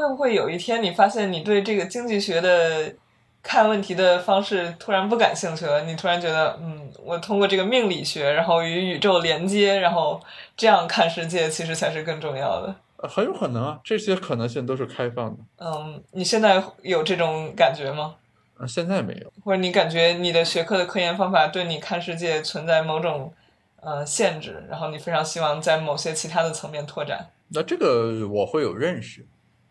[0.00, 2.94] 会不会有一天你发现你对这个经济学的
[3.42, 5.82] 看问题的方式突然不感兴趣了？
[5.82, 10.18] 你突然觉得，嗯，我通过这个命理学，然后与宇宙连接，然后
[10.56, 12.74] 这样看世界，其实才是更重要的。
[13.08, 15.38] 很有可能啊，这些可能性都是开放的。
[15.58, 18.14] 嗯，你现在有这种感觉吗？
[18.58, 19.32] 啊，现在没有。
[19.44, 23.32] 或者你感觉你的学科的科研方法对你看世界存在某种
[23.80, 27.30] 呃限制，然后你非常希望在某些其他的层面拓展？
[27.48, 29.26] 那这个我会有认识。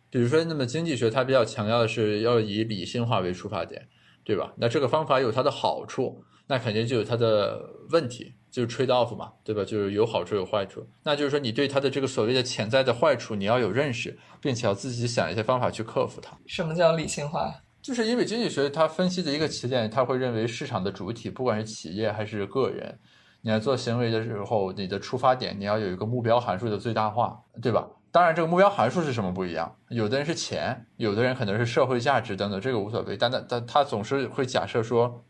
[0.10, 3.88] 比如说，那么经济学它比较强调的是要以理性化为出发点，
[4.24, 4.54] 对吧？
[4.58, 8.34] 那这个方法有它的好处，那肯定就有它的问题。
[8.52, 9.64] 就是 trade off 嘛，对吧？
[9.64, 10.84] 就是有好处有坏处。
[11.04, 16.36] 那就是说，你对它的这个所谓的潜在的坏处，你要有认识，并且要自己想一些方法去克服它。
[16.48, 17.62] 什么叫理性化？
[17.80, 22.98] 就是因为经济学它分析的一个起点，它会认为市场的主体，不管是企业还是个人，
[23.42, 27.88] 你在做行为的时候，你的出发点你要有一个目标函数的最大化，对吧？
[28.12, 33.16] 当然，这个目标函数是什么不一样，有的人是钱，有的人可能是社会价值等等，这个无所谓。
[33.16, 35.24] 但但但他总是会假设说。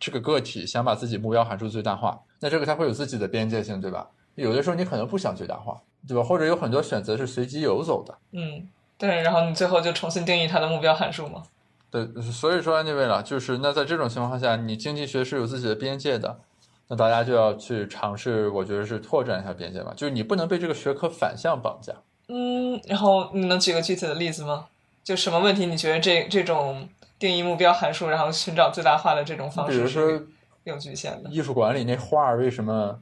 [0.00, 4.06] 这个个体想把自己目标函数最大化，那这个他会有自己的边界性，对吧？
[4.34, 6.22] 有的时候你可能不想最大化，对吧？
[6.22, 8.18] 或者有很多选择是随机游走的。
[8.32, 9.22] 嗯，对。
[9.22, 11.44] 然后你最后就重新定义它的目标函数吗？
[11.90, 16.40] 对，所以说那位了，就是那在这种情况下，你经济学是有自己的边界的，
[16.88, 19.92] 那大家就要去尝试，我觉得是拓展一下边界吧。
[19.96, 21.92] 就是你不能被这个学科反向绑架。
[22.28, 24.66] 嗯，然后你能举个具体的例子吗？
[25.02, 25.66] 就什么问题？
[25.66, 26.88] 你觉得这这种？
[27.16, 30.26] 定义目标函数，然后寻找最大化的这种方式是
[30.64, 31.30] 有局限的。
[31.30, 33.00] 艺术馆里那画为什么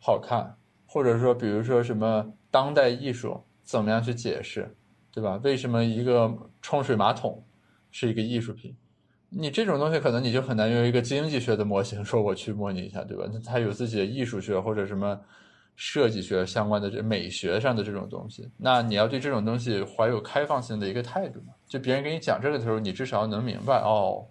[0.00, 0.56] 好看？
[0.86, 4.74] 或者说，比如说什么当代艺术怎么样去解释，
[5.12, 5.40] 对吧？
[5.42, 6.30] 为什么一个
[6.60, 7.42] 冲水马桶
[7.90, 8.76] 是一个艺术品？
[9.34, 13.24] 你这种东西可能你就很难用一个经济学的模型说我去模拟一下，对吧？
[13.32, 15.18] 那它有自己的艺术学或者什么。
[15.74, 21.54] 设计学相关的这美学上的这种东西，那你要对这种东西怀有开放性的一个态度嘛？
[21.66, 24.26] 就别人给你讲这个的时候，你至少能明白哦，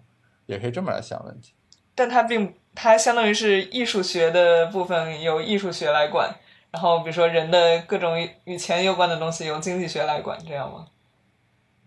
[0.46, 1.52] 也可以这么来想问题。
[1.96, 6.32] 但它并它相当于是艺术学的部分由艺术学来管，
[6.70, 10.86] 然后比如说人的各种与钱有关的东西由经济学来管，这样吗？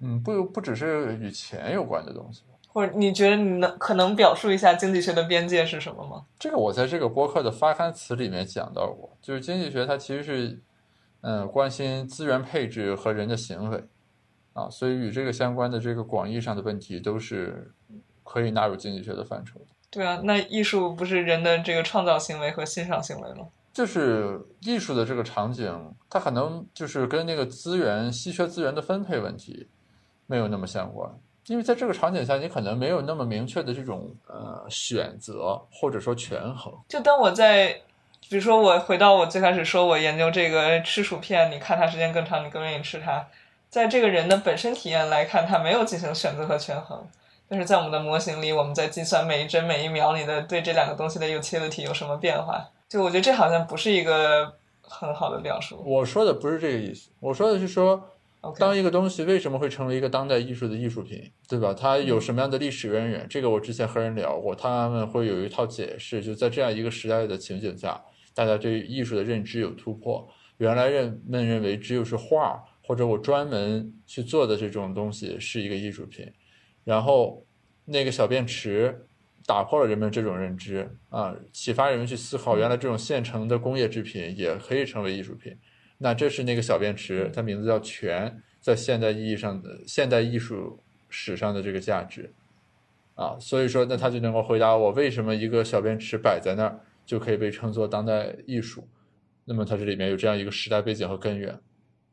[0.01, 2.43] 嗯，不不只是与钱有关的东西。
[2.75, 6.25] 或者你觉得你能可能表述一下经济学的边界是什么吗？
[6.37, 10.61] 这个我在这个播客的发刊词里面讲到过，就是经济学它其实是，
[11.21, 13.81] 嗯，关心资源配置和人的行为，
[14.51, 17.71] 啊，所以与这个相关的这个广义上的问题都是
[18.25, 19.65] 可以纳入经济学的范畴的。
[19.89, 23.47] 对啊，那艺术不是人的这个创造行为和欣赏行为吗？
[23.71, 29.69] 就是艺术的这个场景，它可能就是跟那个资源稀缺资源的分配问题
[30.25, 31.09] 没有那么相关。
[31.47, 36.73] 因为在这个场景下，你可能没有那么明确的这种呃选择，或者说权衡。
[36.89, 37.67] 就当我在，
[38.27, 43.27] 比如说我回到我最开始说我研究这个吃薯片，你看它时间更长，你更愿意吃它。
[43.69, 47.07] 在这个人的本身体验来看，他没有进行选择和权衡。
[47.47, 52.67] 但是在我们的模型里，我们在计算每一帧每一秒里的对这两个东西的 utility 有什么变化。
[52.89, 55.79] 就我觉得这好像不是一个很好的表述。
[55.85, 58.03] 我说的不是这个意思，我说的是说。
[58.57, 61.73] 当一个东西为什么会成为一个当代艺术的艺术品，对吧？
[61.73, 63.25] 它有什么样的历史渊源？
[63.29, 66.21] 这个我之前和人聊过，他们会有一套解释。
[66.21, 68.01] 就在这样一个时代的情景下，
[68.33, 70.27] 大家对艺术的认知有突破。
[70.57, 76.31] 原来人们认为只有是画或者我专门去做的这种东西是一个艺术品，
[76.83, 77.45] 然后
[77.85, 79.07] 那个小便池
[79.45, 85.57] 打破了人们这种认知啊，启发人们去思考，原来这种现成的工业制品也可以成为艺术品。
[85.97, 90.79] 那这是那个小便池，它名字叫泉，在现代意义上的现代艺术
[91.09, 92.33] 史上的这个价值，
[93.13, 98.85] 啊，所以说那他就能够回答我为什么一个小便池摆在那儿就可以被称作当代艺术，
[99.45, 101.57] 那么它这里面有这样一个时代背景和根源，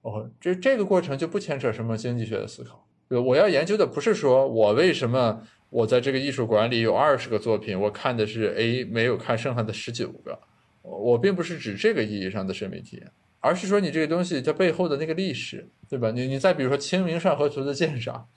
[0.02, 10.38] 哦，这这个过程就不牵扯什么经济学的思考，我要研究的不是说我为什么我在这个艺术馆里有二十个作品，我看的是 A，没有看剩下的十九个，
[10.82, 13.10] 我并不是指这个意义上的审美体验。
[13.42, 16.12] 而是说你这个东西它背后的那个历史，对吧？
[16.12, 18.28] 你你再比如说《清明上河图》的鉴赏，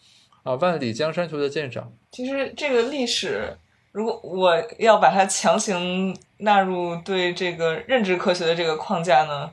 [0.41, 3.55] 啊，《万里江山图》的鉴赏，其实这个历史，
[3.91, 9.51] 如果我要把它强行纳入对这个认知科学的这个框架呢，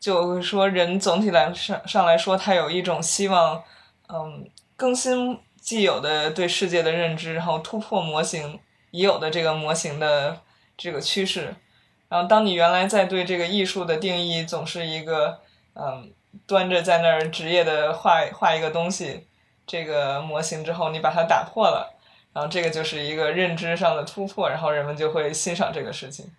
[0.00, 3.62] 就说人总体来上上来说，他有一种希望，
[4.08, 8.58] 嗯，更新既有的对世界的认知，然后突破模型
[8.90, 10.40] 已有的这个模型的
[10.76, 11.54] 这个趋势。
[12.08, 15.40] 然后，当你原来在对这个艺术的定义总是一个，
[15.74, 16.10] 嗯，
[16.46, 19.26] 端着在那儿职业的画画一个东西，
[19.66, 21.94] 这个模型之后，你把它打破了，
[22.32, 26.30] 然后这个就是一个认知上的突破，然后人们就会欣赏这个事情。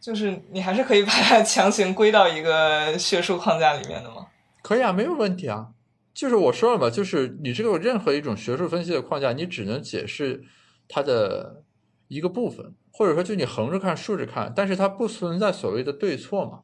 [0.00, 4.28] 就是你还是可以把它 强行归到一个学术框架里面的吗？
[4.62, 5.68] 可以啊，没有问题啊。
[6.14, 10.44] 就是我说了嘛，就是你这个任何一种学术分析的框架，你只能解释
[10.86, 11.62] 它的
[12.08, 12.74] 一个部分。
[12.92, 16.60] 或者说，就你横着看、竖着看，但是它不存在所谓的对错嘛？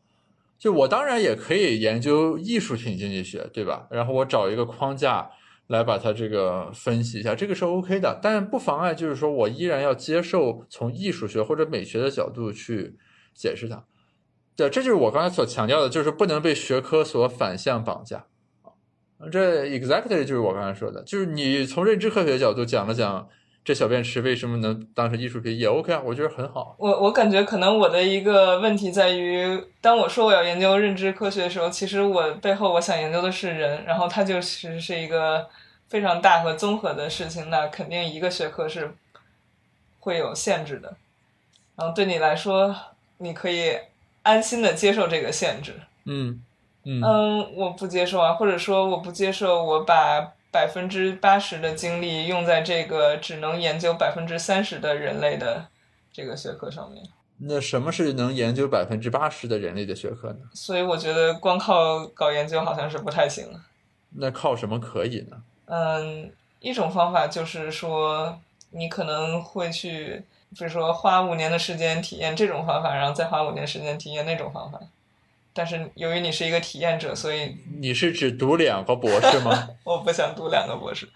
[0.58, 3.86] 就我当然也可以研究艺术品经济学，对吧？
[3.90, 5.30] 然后我找一个框架
[5.68, 8.18] 来把它这个分析一下，这个是 OK 的。
[8.20, 12.96] 但不妨碍，就是说我依然要接受从艺术学或者美学的角度去
[13.34, 13.84] 解释它。
[14.54, 18.26] 对，这就是我刚才所强调的，就是不能被学科所反向绑架。
[19.32, 23.28] 这 exactly 就是我刚才说的，就是你从认知科学角度讲了讲。
[23.68, 26.00] 这小便池为什么能当成艺术品也 OK 啊？
[26.02, 26.74] 我觉得很好。
[26.78, 35.46] 我我感觉可能我的一个问题在于，当我说我要研究认知科学的时候，其实我背后我想研究的是人，然后它就其实是一个
[35.86, 38.94] 非常大和综合的事情，那肯定一个学科是
[40.00, 40.96] 会有限制的。
[41.76, 42.74] 然后对你来说，
[43.18, 43.76] 你可以
[44.22, 45.74] 安心的接受这个限制。
[46.06, 46.42] 嗯
[46.84, 50.32] 嗯嗯，我不接受啊，或者说我不接受我把。
[50.50, 55.68] 百分之八十的精力用在这个只能研究百分之三十的人类的
[56.12, 57.04] 这个学科上面。
[57.40, 60.40] 那什么是能研究百分之八十的人类的学科呢？
[60.54, 63.48] 所以我觉得光靠搞研究好像是不太行。
[64.10, 65.36] 那靠什么可以呢？
[65.66, 68.40] 嗯，一种方法就是说，
[68.70, 70.24] 你可能会去，
[70.58, 74.80] 比如说花五年的时间体验这种方法，然后再花五年时间体验那种方法。
[75.58, 79.68] 但是由于你是一个体验者，所以你是只读两个博士吗？
[79.82, 81.08] 我不想读两个博士，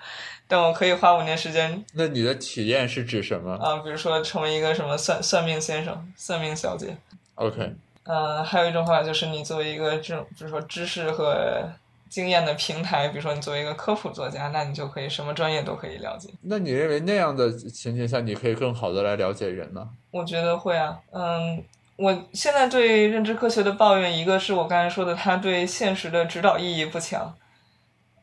[0.48, 1.84] 但我可以花五年时间。
[1.94, 3.52] 那你的体验是指什么？
[3.62, 6.96] 啊，比如说成为一个什么算算命先生、算命小姐。
[7.36, 7.72] OK。
[8.02, 11.70] 嗯，还有一种方法就是你作为一个这种，比如说知识和
[12.08, 16.28] 经验的平台，比如说你作为一个科普作家，那你就可以什么专业都可以了解。
[16.42, 19.88] 那你认为那样的情景下，你可以更好的来了解人呢？
[20.10, 21.62] 我觉得会啊，嗯。
[21.96, 27.32] 我现在对认知科学的抱怨，一个是我刚才说的，它对现实的指导意义不强。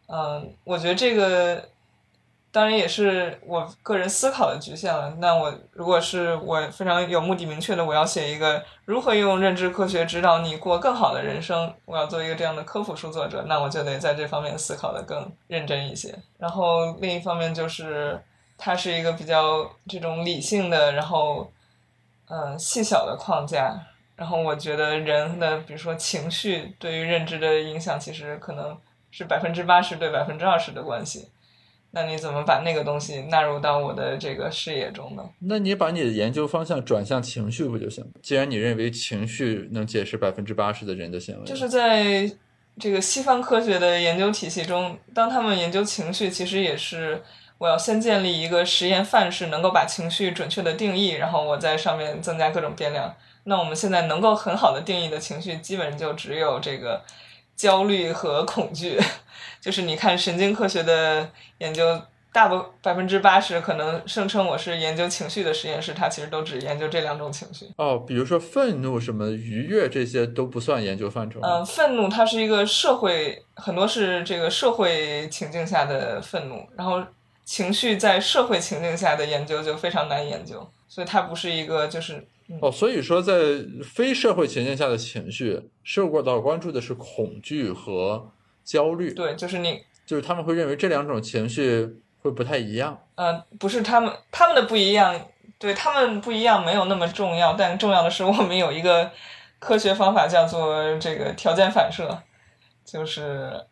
[0.07, 1.69] 嗯，我觉得这个
[2.51, 5.15] 当然也是我个人思考的局限了。
[5.19, 16.13] 那我如果是我非常有目的明确的，我要写一个如何用认知科学指导你过更好的人生，我要做一个这样的科普书作者，那我就得在这方面思考的更认真一些。
[16.39, 18.19] 然后另一方面就是，
[18.57, 21.49] 它是一个比较这种理性的，然后。
[22.31, 23.73] 嗯，细小的框架，
[24.15, 28.77] 然后我觉得人的，比如说情绪对于认知的影响，其实可能
[29.09, 31.29] 是百分之八十对百分之二十的关系。
[31.89, 35.23] 那你怎么把那个东西纳入到我的这个视野中呢？
[35.39, 38.05] 那你把你的研究方向转向情绪不就行？
[38.21, 42.31] 既然你认为情绪能解释百分之八十的人的行为，就是在
[42.77, 47.23] 这个西方科学的研究体系中，当他们研究情绪，其实也是。
[47.59, 53.13] 我要先建立一个实验范式，能够把情绪准确的定义，然后我在上面增加各种变量。
[53.43, 57.01] 那我们现在能够很好的定义的情绪，基本就只有这个
[57.57, 58.97] 焦虑和恐惧。
[59.59, 62.01] 就是你看神经科学的研究，
[62.31, 67.65] 大部百分之八十可能声称我是研究情绪的实验室，它其实都只研究这两种情绪。
[67.75, 71.41] 哦，比如说愤怒、什么愉悦这些都不算研究范畴。
[71.43, 77.03] 嗯，愤怒它是一个社会，很多是这个社会情境下的愤怒，然后。
[77.49, 82.23] 情绪在社会情境下的研究就非常难研究，所以它不是一个就是
[82.61, 83.33] 哦，所以说在
[83.83, 88.31] 非社会情境下的情绪受过到关注的是恐惧和
[88.63, 89.15] 焦虑。
[89.15, 91.89] 对，就是你，就是他们会认为这两种情绪
[92.21, 93.01] 会不太一样。
[93.15, 95.19] 嗯，不是他们他们的不一样，
[95.57, 99.09] 对他们不一样没有那么重要，但重要的是我们有一个
[99.57, 102.21] 科学方法叫做这个条件反射，
[102.85, 103.65] 就是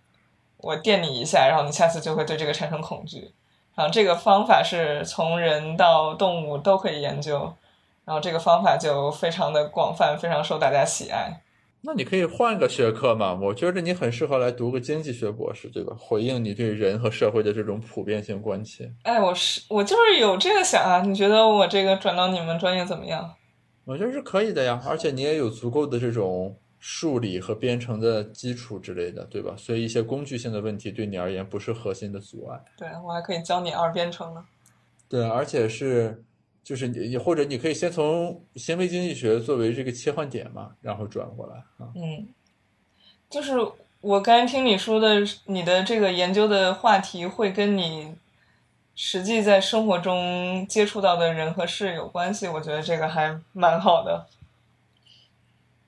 [0.57, 3.30] 我电你一下，然后你下次就会对这个产生恐惧。
[3.78, 7.53] 然后这个方法是从人到动物都可以研究，
[8.05, 11.43] 然后这个方法就非常的广泛，非常受大家喜爱。
[11.82, 13.38] 那你可以换个学科嘛？
[13.39, 15.95] 我觉得你很适合来读个经济学博士，对吧？
[15.99, 18.91] 回应你对人和社会的这种普遍性关切。
[19.03, 21.03] 哎，我是我就是有这个想啊。
[21.03, 23.36] 你觉得我这个转到你们专业怎么样？
[23.86, 26.57] 我觉得是可以的呀，而且你也有足够的这种。
[26.89, 29.53] 数理和编程的基础之类的，对吧？
[29.57, 32.63] 所以一些工具性的问题对你而言不是核心的阻碍。
[32.77, 34.45] 对我还可以教你二编程呢。
[35.09, 36.23] 对，而且是
[36.63, 41.91] 就是你或者你可以先从行为经济学作为这个切换点嘛，然后转过来啊。
[41.93, 42.25] 嗯，
[43.29, 43.55] 就是
[43.99, 48.15] 我刚才听你说的，你的这个研究的话题会跟你
[48.95, 54.25] 实际在生活中接触到的人和事有关系，我觉得这个还蛮好的。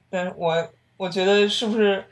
[0.10, 0.70] 但是我
[1.00, 2.04] 我觉得是不是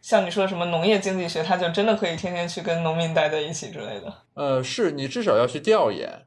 [0.00, 4.22] 像你说的什么农业经济学，他就真的可以天天去跟农民待在一起之类的？
[4.34, 6.26] 呃，是你至少要去调研，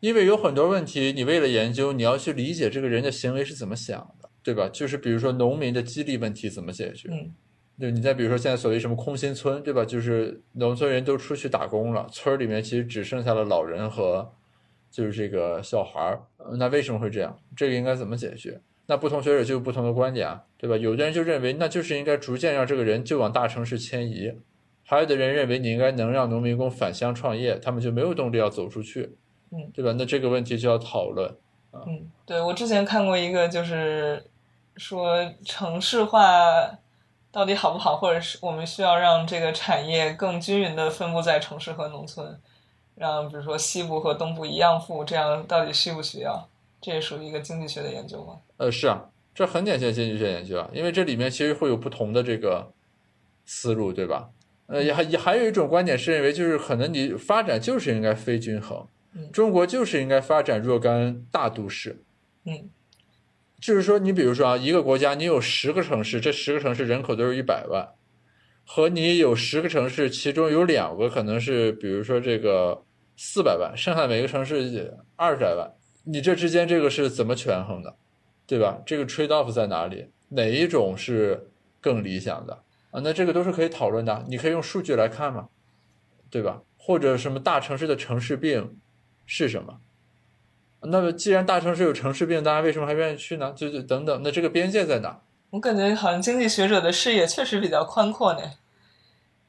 [0.00, 4.70] 因为有很多问题，你为了研究，你要去理解这个人的行为是怎么想的，对吧？
[4.72, 7.10] 就是比如说农民的激励问题怎么解决？
[7.10, 7.34] 嗯，
[7.78, 9.84] 就，你再比如说现在所谓什么空心村，对吧？
[9.84, 14.32] 就是农村人都出去打工了，村儿里面其实只剩下了老人和
[14.90, 16.22] 就是这个小孩儿。
[16.38, 17.38] 呃那为什么会这样？
[17.54, 18.58] 这个应该怎么解决？
[18.90, 20.76] 那不同学者就有不同的观点啊，对吧？
[20.76, 24.32] 有的人就认为那就是应该逐渐让这个人就往大城市迁移，
[24.84, 29.16] 还有的人认为你应该能让农民工返乡创业，他们就没有动力要走出去，
[29.52, 29.94] 嗯，对吧？
[29.96, 31.32] 那这个问题就要讨论。
[31.72, 34.24] 嗯，对我之前看过一个，就是
[34.76, 36.76] 说城市化
[37.30, 42.36] 到底好不好，或者是我们需要让这个产业更均匀的分布在城市和农村，
[42.96, 46.48] 让比如说西部和东部一样富，这样到底需不需要？
[46.80, 48.40] 这也属于一个经济学的研究吗？
[48.56, 52.72] 呃，是啊，这很典型的经济学研究啊，因为这里面其实会有不同的这个
[53.44, 54.30] 思路，对吧？
[54.66, 62.04] 呃，也还也还有一种观点是认为，就是可能你发展就是应该非均衡，嗯中国就是应该发展若干大都市，
[62.44, 62.70] 嗯
[63.60, 67.86] 就是说，你比如说啊，一个国家你有十个城市，这十个城市人口都是一百万，
[68.64, 72.82] 和你有十个城市，其中有两个可能是，比如说这个
[73.18, 75.70] 四百万，剩下每个城市二十来万，
[76.04, 77.94] 你这之间这个是怎么权衡的，
[78.46, 78.78] 对吧？
[78.84, 80.10] 这个 trade off 在哪里？
[80.30, 83.00] 哪一种是更理想的啊？
[83.02, 85.48] 那这个都是可以讨论的，你可以用数据来看嘛，
[86.30, 86.62] 对吧？
[86.78, 88.78] 或者什么大城市的城市病
[89.26, 89.80] 是什么？
[90.82, 93.52] 那么既然大城市有城市病，大家为什么还愿意去呢？
[93.54, 95.20] 就就等等，那这个边界在哪？
[95.50, 98.40] 我感觉好像经济学者的视野确实比较宽阔呢，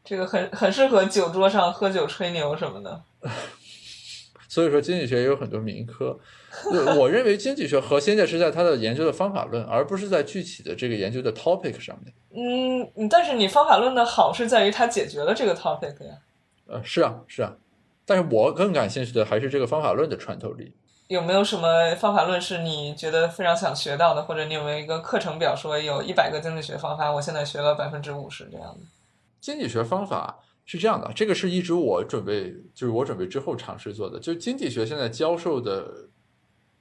[0.04, 3.04] 这个很很适合酒桌上喝酒吹牛什么的。
[4.52, 6.20] 所以说经济学也有很多民科。
[6.70, 12.14] 对我认为经济学核心的是在它的研究的方法论，而不是在具体的这个研究的 topic 上面。
[12.98, 16.18] 嗯，但是你方法论的好是在于它解决了这个 topic 呀。
[16.68, 17.54] 呃，是啊，是啊，
[18.06, 20.74] 但是我更感兴趣的还是这个方法论的穿透力。
[21.08, 28.82] 有没有什么方法论是你觉得非常想学到的，或者你有没有一个课程表说有一百个经济学方法，我现在学了百分之五十这样的？
[29.40, 30.40] 经济学方法
[30.72, 34.18] 是这样的，这个是一直我准备，就是我准备之后尝试做的。
[34.18, 36.08] 就经济学现在教授的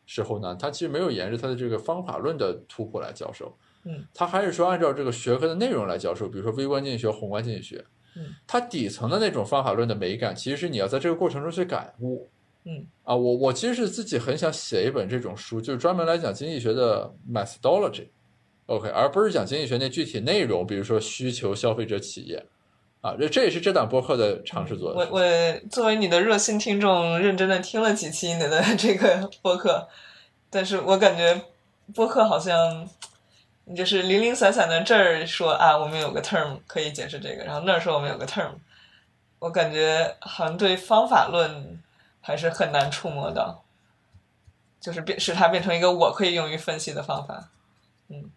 [0.06, 3.52] 时候呢，它其实没有沿着它的这个方法论的突破来教授，
[3.84, 7.84] 嗯，它还是说按照这个学科的内容来教授，比如说微观经济学、宏观经济学，
[8.14, 12.30] 嗯，它底层的那种方法论的美感，其实是你要在这个过程中去感悟。
[12.64, 22.46] 嗯啊，我我其实是自己很想写一本这种书，就是专门来讲经济学的 methodology，OK，、而不是讲经济学那具体内容，比如说需求、消费者、企业，
[23.00, 25.18] 啊，这这也是这档播客的尝试做的我。
[25.18, 25.22] 我
[25.70, 29.88] 作为你的热心听众，认真的听了几期你的 这个播客，
[30.50, 31.40] 但是我感觉
[31.94, 32.86] 播客好像
[33.64, 38.50] 你就是零零散散的这儿说啊，我们有个 term 可以解释这个，然后那儿说我们有个 term，
[39.38, 41.80] 我感觉好像对方法论
[42.20, 43.64] 还是很难触摸到，
[44.78, 47.48] 就是变使它变成一个我可以用于分析的方法。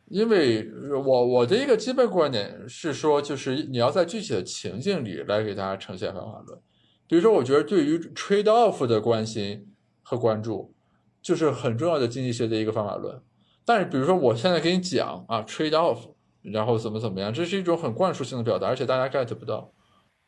[0.10, 6.60] 因为我我的一个基本观点是说，就是你要在具体的情境里来给大家呈现方法论。
[7.08, 9.68] 比如说，我觉得对于 trade off 的关心
[10.02, 10.74] 和关注，
[11.22, 13.22] 就是很重要的经济学的一个方法论。
[13.66, 15.98] 但是，比如说我现在给你讲啊 trade off，
[16.42, 19.72] 然后怎么怎么样，这是一种很灌输性的表达，而且大家 get 不到。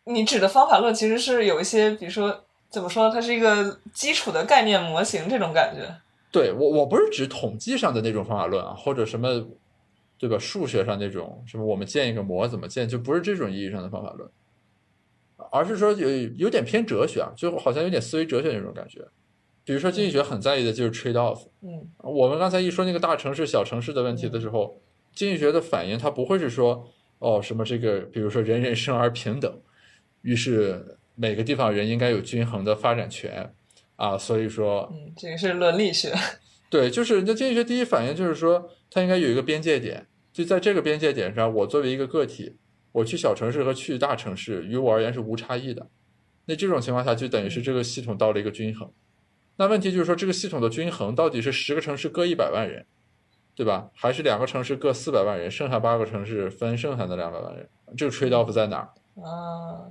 [0.05, 5.93] 你指的方法论其实是有一些，比如说怎么说，它是一个基础的概念模型这种感觉。
[6.35, 9.47] 对我，我不是指统计上的那种方法论啊，或者什么，
[10.17, 10.37] 对吧？
[10.37, 14.29] 数学上那种什么，我们建一个模怎么建，就不是这种意义上的方法论，
[15.49, 18.99] 而是说有有点偏哲学啊，就好像有点思维哲学那种感觉。
[19.63, 21.47] 比如说经济学很在意的就是 trade off。
[21.61, 24.77] 嗯我们刚才一说那个大城市、小城市的问题的时候，
[25.13, 26.85] 经济学的反应它不会是说
[27.19, 29.57] 哦什么这个，比如说人人生而平等，
[30.21, 33.53] 于是每个地方人应该有均衡的发展权
[33.95, 36.13] 啊，所以说嗯，这个是伦理学。
[36.69, 42.57] 对，就是那经济学第一反应就是说，它应该有一个边界点，就在这个边界点上，我作为一个个体，
[42.91, 45.87] 我去小城市和去大城市，于我而言是无差异的。
[46.45, 48.91] 那这种情况下，就等于是这个系统到了一个均衡。
[49.57, 52.85] 那问题就是说，这个系统的均衡到底是十个城市各一百万人，
[53.55, 53.89] 对吧？
[53.95, 58.89] 还是两个城市各四百万人，剩下八个城市分剩下的两百万人，这个 trade off 在哪儿？
[59.23, 59.87] 啊，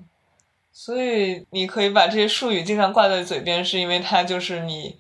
[0.77, 4.99] 所以你可以把这些术语经常挂在嘴边，是因为它就是你，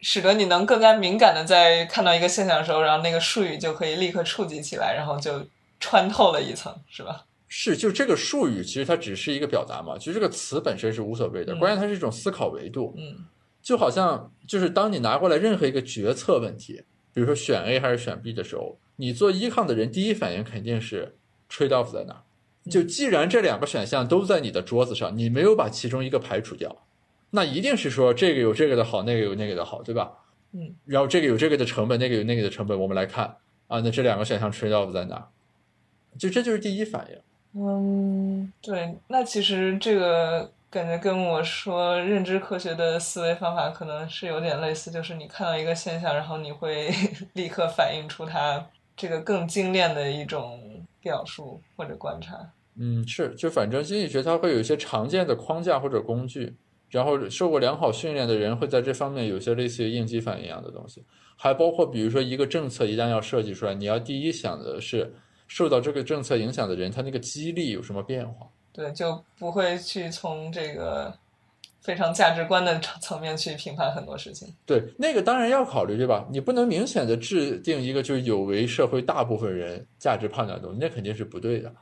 [0.00, 5.46] 使得你能更加敏感的在看到一个现象的时候，然后那个术语就可以立刻触及起来，然后就
[5.78, 7.26] 穿透了一层，是吧？
[7.48, 12.94] 是，就这个术语其实它只是一个表达嘛，其实这个词本身是无所谓的，嗯关键它是一种思考维度。
[12.96, 13.26] 嗯
[13.60, 16.82] 就好像就是当你拿过来任何一个决策问题，
[17.12, 21.14] 比如说选 A 还是选 B 的时候，你做依抗的人第一反应肯定是
[21.50, 22.22] trade off 在哪儿。
[22.68, 26.76] 就既然这两个选项都在你的桌子上，你没有把其中一个排除掉，
[27.30, 30.12] 那一定是说这个有这个的好，那个有那个的好，对吧？
[30.52, 35.28] 嗯，然后这个有这个的成本，那个有那个的成本，我们来看啊，那这两个选项 trade off 在哪儿？
[36.18, 37.18] 就这就是第一反应。
[37.52, 46.90] 嗯，对，那其实这个感觉跟我说认知科学的思维方法可能是有点类似，就是你看到一个现象，然后你会
[47.34, 48.66] 立刻反映出它
[48.96, 52.50] 这个更精炼的一种表述或者观察。
[52.78, 56.54] 嗯，是，就反正心理学它会有一些常见的框架或者工具，
[56.88, 61.02] 然后受过良好训练的人会在这方面有些类似于应激反应一样的东西，
[61.36, 65.12] 还包括比如说一个政策一旦要设计出来，你要第一想的是
[65.48, 68.46] 受到这个政策影响的人，他那个激励有什么变化。
[68.72, 71.12] 对，就不会去从这个
[71.80, 74.46] 非常价值观的层层面去评判很多事情。
[74.64, 76.24] 对，那个当然要考虑，对吧？
[76.30, 81.74] 你不能明显的制定一个就是有违社会大部分人价值判断的东西，那肯定是不对的啊，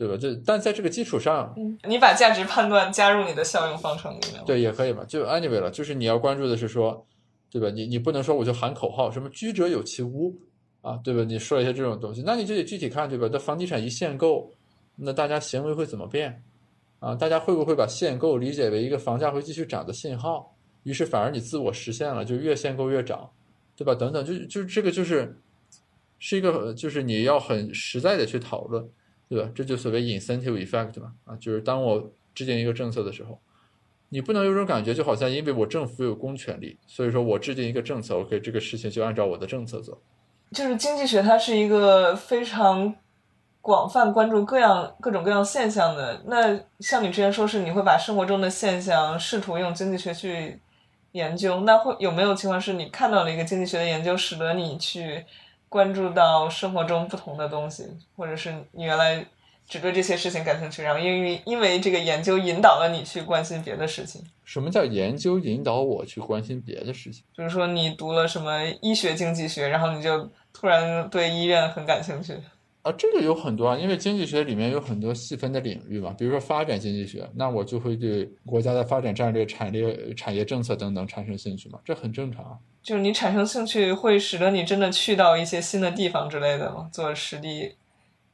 [0.00, 0.16] 对吧？
[0.16, 4.42] 就但在这个基础上，嗯，你把价值判断加入你的效用方程里面。
[4.46, 5.04] 对，也可以嘛。
[5.04, 7.06] 就 anyway 了，就是你要关注的是说，
[7.50, 7.68] 对吧？
[7.68, 10.34] 你你不能说我就喊口号，什么居者有其屋
[10.80, 11.22] 啊，对吧？
[11.22, 13.28] 你说一些这种东西，那你就得具体看，对吧？
[13.28, 14.50] 这房地产一限购，
[14.96, 16.42] 那大家行为会怎么变
[16.98, 17.14] 啊？
[17.14, 20.56] 大家会不会把限购理解为一个房价会继续涨的信号？
[20.84, 23.30] 于是反而你自我实现了，就越限购越涨，
[23.76, 23.94] 对吧？
[23.94, 25.38] 等等，就就这个就是
[26.18, 28.82] 是一个，就是你要很实在的去讨论，
[29.30, 29.50] 对吧？
[29.54, 33.40] 这就所谓 incentive effect 嘛，啊，就是当我制定一个政策的时候。
[34.12, 39.96] 你不能有种感觉，就好像因为我政府有公权力，所以说我制定一个政策，OK，这个事情就按照我的政策走。
[40.50, 42.92] 就是经济学，它是一个非常
[43.60, 46.20] 广泛关注各样各种各样现象的。
[46.26, 50.58] 那像你之前说是你会把生活中的现象试图用经济学去
[51.12, 55.24] 研究，那会有没有情况是你看到了一个经济学的研究，使得你去
[55.70, 59.24] 关注到生活中不同的东西，或者是你原来
[59.66, 64.20] 只对这些事情感兴趣，然后因为因为这个研究引导了你去关心别的事情。
[64.44, 67.22] 什么叫研究引导我去关心别的事情？
[67.32, 72.36] 就是说你读了什么医学经济学，然后你就突然对医院很感兴趣。
[72.82, 82.58] 啊，这个有很多啊，因为经济学里面有很多细分的领域嘛，比如说发展经济学，那我就会对国家的发展战略、产业、产业政策等等产生兴趣嘛，这很正常啊。
[82.82, 86.88] 就是你产生兴趣，会使得你真的去到一些新的地方之类的吗？
[86.90, 87.74] 做实地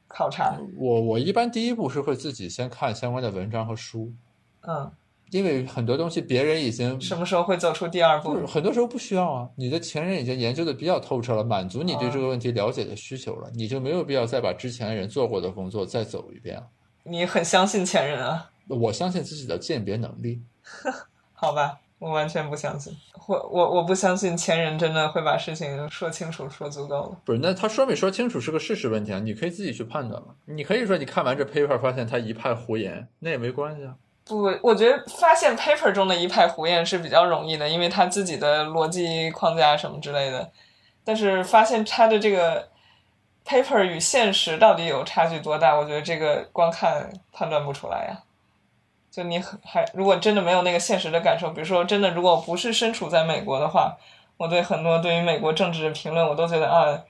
[0.07, 0.57] 考察。
[0.77, 4.13] 我我一般第一步是会自己先看相关的文章和书，
[4.61, 4.89] 嗯，
[5.31, 8.45] 因为很多东西别人已经什么时候会走出第二步？
[8.47, 16.63] 很多时候不需要啊，你的前人已经研究的比较透彻了，满足你对啊这个问题了解的需求了，你就没有必要再把之前人做过的工作再走一遍了。
[17.03, 18.49] 你很相信前人啊？
[18.67, 20.41] 我相信自己的鉴别能力，
[21.33, 22.93] 好吧，我完全不相信。
[23.27, 27.17] 我我我不相信前人真的会把事情说清楚、说足够了。
[27.25, 27.39] 不是？
[27.39, 30.29] 那他说没说清楚是个事实问题啊，你可以自己去判断嘛。
[30.45, 33.95] 你可以说你看完这 paper 发现他一派胡言，那也没关系啊。
[34.27, 40.51] 不，我觉得发现 paper 中的一派胡言是比较容易的，因为他自己的逻辑框架什么之类的。
[41.03, 42.67] 但是发现他的这个
[43.45, 48.23] paper 与现实到底有差距多大，我觉得这个光看判断不出来呀。
[49.09, 53.97] 就你很还如果真的没有那个现实的感受，比如说真的如果不是身处在美国的话，
[54.37, 57.01] 我对很多对于美国政治的评论，我都觉得啊，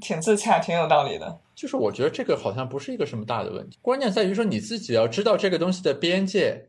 [0.00, 1.38] 挺自洽，挺有道理的。
[1.60, 6.68] 就是我觉得这个好像不是一个什么大的问题，关键在于说你自己要知道这个东西的边界，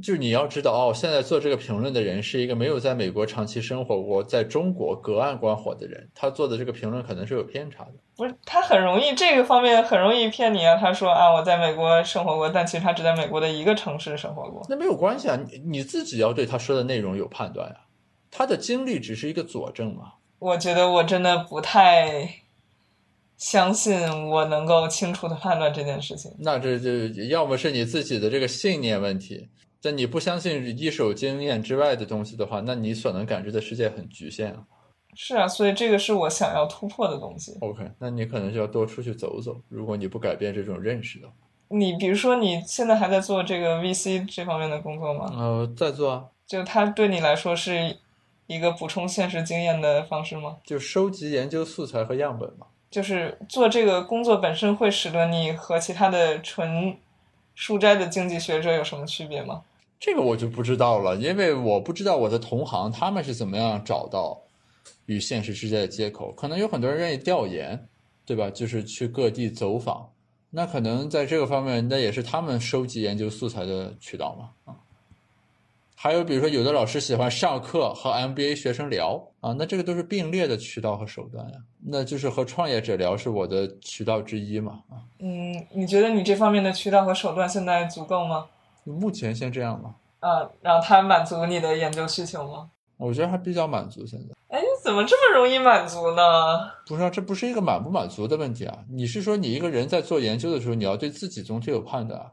[0.00, 7.94] 就是你要知道哦，现在做这个评论的人是一个没有在美国长期生活过，在中国隔岸观火的人，他做的这个评论可能是有偏差的。
[8.16, 10.76] 不是，他很容易这个方面很容易骗你啊。
[10.76, 14.64] 他说啊，我在美国生活过，但其实他只在美国的一个城市生活过。
[14.68, 17.76] 那没有关系啊，你你自己要对他说的内容有判断呀、
[18.30, 20.12] 他的经历只是一个佐证嘛。
[20.38, 22.30] 我觉得我真的不太
[23.38, 23.96] 相信
[24.28, 26.30] 我能够清楚的判断这件事情。
[26.40, 29.48] 那这就要么是你自己的这个信念问题，
[29.80, 34.64] 在你不相信一手经验之外的东西的话，那你所能感知的世界很局限啊。
[35.14, 37.56] 是啊，所以这个是我想要突破的东西。
[37.60, 39.56] OK，那你可能就要多出去走走。
[39.68, 41.34] 如果你不改变这种认识的话，
[41.68, 45.32] 你比如说你现在还在做这个 VC 这方面的工作吗？
[45.32, 47.96] 呃，在做啊，就它对你来说是
[48.46, 50.56] 一个补充现实经验的方式吗？
[50.64, 52.66] 就收集研究素材和样本嘛。
[52.90, 56.96] 就是做这个工作本身会使得你和其他的纯
[57.54, 59.62] 书斋的经济学者有什么区别吗？
[60.00, 64.40] 这个我就不知道了，因为我不知道我的同行他们是怎么样找到
[65.06, 66.32] 与现实世界的接口。
[66.32, 67.88] 可能有很多人愿意调研，
[68.24, 68.48] 对吧？
[68.48, 70.10] 就是去各地走访，
[70.50, 74.72] 那可能在这个方面，那也是他们收集研究素材的渠道嘛。
[74.72, 74.76] 啊，
[76.00, 81.56] 还有比如说，有的老师喜欢上课和 MBA 学生聊啊，那这个都是并列的渠道和手段呀。
[81.84, 84.74] 那就是和创业者聊是我的渠道之一嘛。
[84.88, 88.46] 啊，嗯，你觉得你这方面的渠道和手段现在足够吗？
[88.84, 89.90] 目前先这样吧。
[90.20, 92.70] 啊，然后它满足你的研究需求吗？
[92.96, 94.06] 我觉得还比较满足。
[94.06, 96.22] 现在，哎，怎么这么容易满足呢？
[96.86, 98.78] 不是啊，这不是一个满不满足的问题啊。
[98.88, 102.30] 你是说你一个人在做研究的时候，你要对自己总体有判断。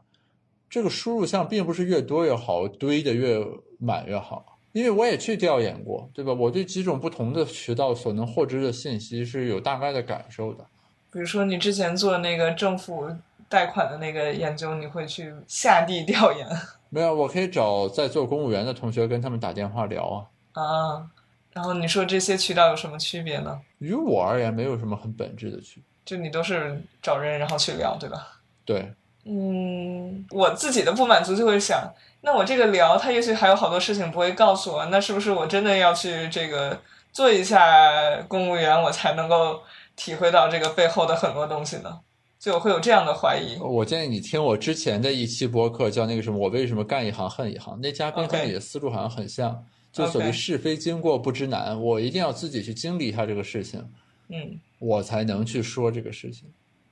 [0.68, 3.44] 这个输入项并不是越多越好，堆的越
[3.78, 4.58] 满越好。
[4.72, 6.32] 因为我也去调研过，对吧？
[6.34, 10.66] 我对几种不同的渠道所能获知的信息是有大概的感受的。
[11.10, 13.08] 比如说，你之前做那个政府
[13.48, 16.46] 贷款的那个研究，你会去下地调研？
[16.90, 20.62] 没有，我可以找在做公务员的同学跟他们打电话聊啊。
[20.62, 21.10] 啊，
[21.54, 23.58] 然后你说这些渠道有什么区别呢？
[23.78, 25.84] 于我而言，没有什么很本质的区别。
[26.04, 28.40] 就你都是找人然后去聊，对吧？
[28.66, 28.92] 对。
[29.28, 36.80] 嗯，我自己的不满足就会想，那我这个聊，他也许还有好多事情不会告诉我，那是不是我真的要去这个
[37.12, 39.60] 做一下公务员，我才能够
[39.96, 41.98] 体会到这个背后的很多东西呢？
[42.38, 43.58] 就我会有这样的怀疑。
[43.60, 47.76] 我建议你听我之前的一期播客，叫那个什么，我为什么干一行恨一行？
[47.82, 53.84] 那嘉宾和你的思路好像很像，就所谓是非经过不知难，我一定要自己去经历一下这个事情，
[54.28, 56.44] 嗯，我才能去说这个事情，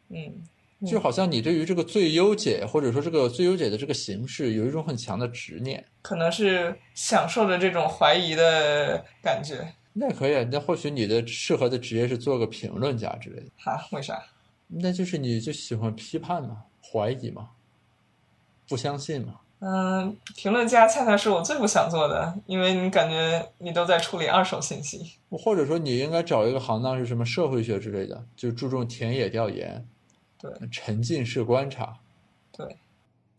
[0.09, 0.33] 嗯。
[0.87, 9.67] 就好像你对于这个最优解，或者说这个最优解的这个形式，有一种很强的执念，可能是享受着这种怀疑的感觉。
[9.93, 13.47] 那可以，那或许你的适合的职业是做个评论家之类的。
[13.57, 13.81] 哈？
[13.93, 14.21] 为啥？
[14.67, 17.51] 那就是你就喜欢批判嘛，怀疑嘛，
[18.69, 19.35] 不相信嘛。
[19.61, 25.13] 嗯，评论家恰恰是我最不想做的，因为你感觉你都在处理二手信息。
[25.31, 29.87] 或者说，你应该找一个行当是什么社会学之类的，就注重田野调研。
[30.45, 31.97] 对，沉浸式观察，
[32.55, 32.77] 对，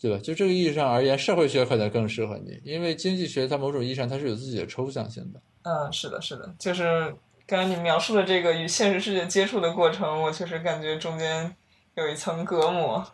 [0.02, 0.18] 对吧？
[0.24, 5.40] 就这个意义上而言，社会学可能更适合你，因为经济学在某种意义上它是有自己的抽象性的。
[5.62, 11.56] 嗯，是的，是的，就是刚才你描述的这个与现实世界接触的过程，我确实感觉中间
[11.94, 13.06] 有一层隔膜。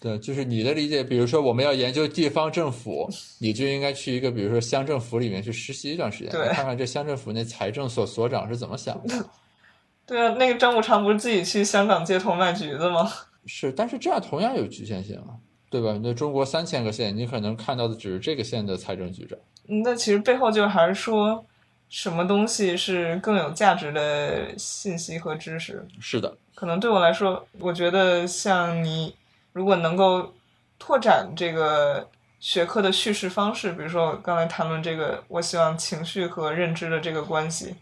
[0.00, 9.24] 对，就是你的理解，比如说我们要研究地方政府，你就应该去一个比如说乡政府里面去实习一段时间，看看这乡政府那财政所所长是怎么想的。
[10.04, 13.08] 对啊，那个张五常不是自己去香港街头卖橘子吗？
[13.46, 15.34] 是，但是这样同样有局限性啊，
[15.68, 15.98] 对吧？
[16.02, 19.38] 那中国三千个县，你可能看到的只是这个县的财政局长。
[19.82, 21.44] 那其实背后就还是说，
[21.88, 25.86] 什么东西是更有价值的信息和知识？
[26.00, 29.14] 是的，可能对我来说，我觉得像你，
[29.52, 30.32] 如果能够
[30.78, 37.74] 拓展这个学科的叙事方式，比如说刚才谈论这个，我希望情绪和认知的这个关系，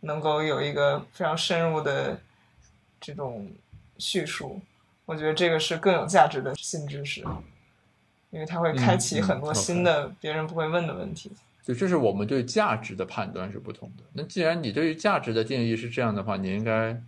[0.00, 2.18] 能够有一个非常深入的
[3.00, 3.50] 这种
[3.98, 4.60] 叙述。
[5.04, 7.22] 我觉得这个是更有价值的新知识，
[8.30, 11.30] 因为它会开启很多新的别人不会问的问题。
[11.64, 14.04] 就这是我们对价值的判断是不同的。
[14.12, 17.00] 那既然你对于价值的定义是这样的话，你应该，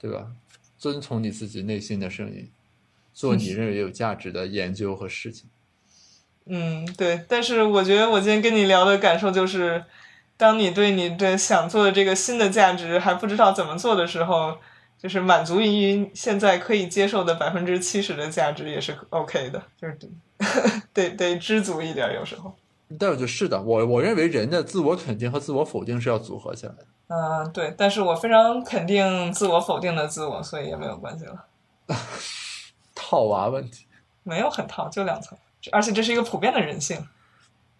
[0.00, 0.26] 对吧？
[0.78, 2.50] 遵从你自己内心的声音，
[3.14, 5.48] 做你 认为有价值的研究和事情。
[6.46, 7.24] 嗯，对。
[7.28, 9.84] 但是我觉得我今天跟你聊的感受就是，
[10.36, 14.58] 当你对你的想做的这个新的价值还不知道怎么做的时候。
[15.02, 19.98] 就是满足于现在可以接受的百分之七十的价值也是 OK 的，就是
[20.94, 22.54] 得得知足一点，有时候。
[23.00, 26.86] 但我觉得是的，我我认为人的自我肯定和自我否定是要组合起来的。
[27.08, 31.46] 嗯，对，但是我非常肯定自我否定的自我，所以也没有关系了。
[32.94, 33.86] 套娃问题
[34.22, 35.36] 没有很套，就两层，
[35.72, 37.04] 而且这是一个普遍的人性，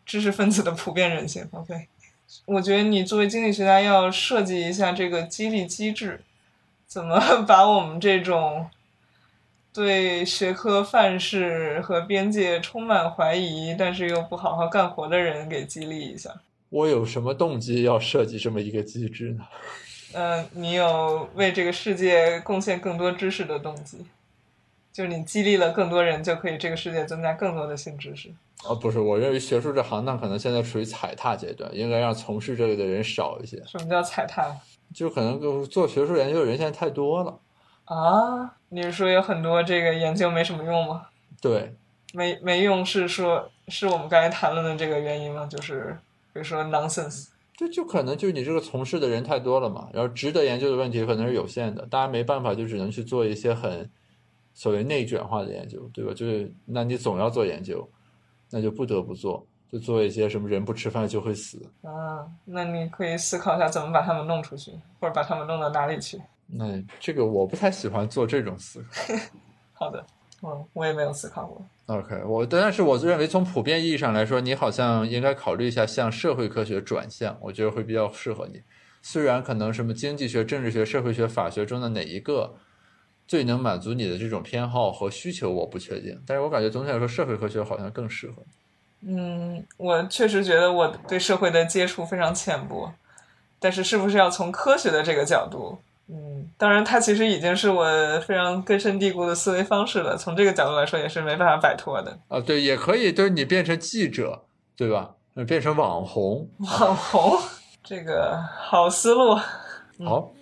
[0.04, 1.48] 知识分子的普遍人性。
[1.52, 1.86] OK，
[2.46, 6.20] 我觉得你作为经济学家要设计一下这个激励机制。
[6.92, 7.18] 怎么
[7.48, 8.68] 把我们这种
[9.72, 16.30] 对学科范式和边界充满怀疑，但是又不好好干活的人给激励一下？
[16.68, 19.44] 我有什么动机要设计这么一个机制呢？
[20.12, 24.04] 嗯， 你有为这个世界贡献更多知识的动机，
[24.92, 28.28] 就是你激励了更多人，就可以这个世界增加更多的新知识。
[28.64, 33.56] 哦，不是，我认为学术这行当可能现在处于踩踏阶段，应该让从事这个的人少一些。
[33.66, 34.54] 什么叫踩踏？
[34.94, 37.40] 就可能做学术研究的人现在太多了
[37.84, 38.56] 啊！
[38.68, 41.06] 你是说有很多这个研究没什么用吗？
[41.40, 41.74] 对，
[42.12, 45.46] 没没用是说，是我们刚才谈论的这个原因吗？
[45.46, 45.98] 就是
[46.32, 47.28] 比如说 nonsense。
[47.54, 53.88] 就就可能就你这个从事的人太多了嘛，然后值得研究的问题可能是有限的，大家没办法，就只能去做一些很
[54.54, 56.12] 所谓内卷化的研究，对吧？
[56.14, 57.88] 就是那你总要做研究，
[58.50, 64.70] 那就不得不做，就做一些什么人不吃饭就会死，啊，那你可以思考一下怎么把他们弄出去，
[65.00, 66.20] 或者把他们弄到哪里去。
[66.46, 66.66] 那
[67.00, 69.14] 这个我不太喜欢做这种思考。
[69.72, 70.04] 好的，
[70.42, 71.64] 嗯，我也没有思考过。
[71.86, 78.62] OK，我但是我认为从普遍意义上来说，你好像应该考虑一下向社会科学转向，我觉得会比较适合你。
[79.00, 82.54] 虽然可能什么经济学、政治学、社会学、法学中的哪一个
[83.26, 86.22] 最能满足你的这种偏好和需求，我不确定。
[86.26, 88.52] 但是我感觉总体来说，社会科学好像更适合你。
[89.06, 92.92] 嗯，我确实觉得我对社会的接触非常浅薄，
[93.58, 95.78] 但是是不是要从科学的这个角度？
[96.08, 97.84] 嗯，当然，它其实已经是我
[98.26, 100.16] 非常根深蒂固的思维方式了。
[100.16, 102.18] 从这个角度来说，也是没办法摆脱的。
[102.28, 104.42] 啊，对，也可以，就是你变成记者，
[104.76, 105.12] 对吧？
[105.34, 106.46] 呃变成网红。
[106.58, 107.40] 网红，
[107.82, 109.34] 这个好思路。
[110.04, 110.32] 好，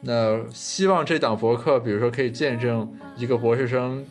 [0.00, 4.04] 那希望这档博客，比如说可以见证一个博士生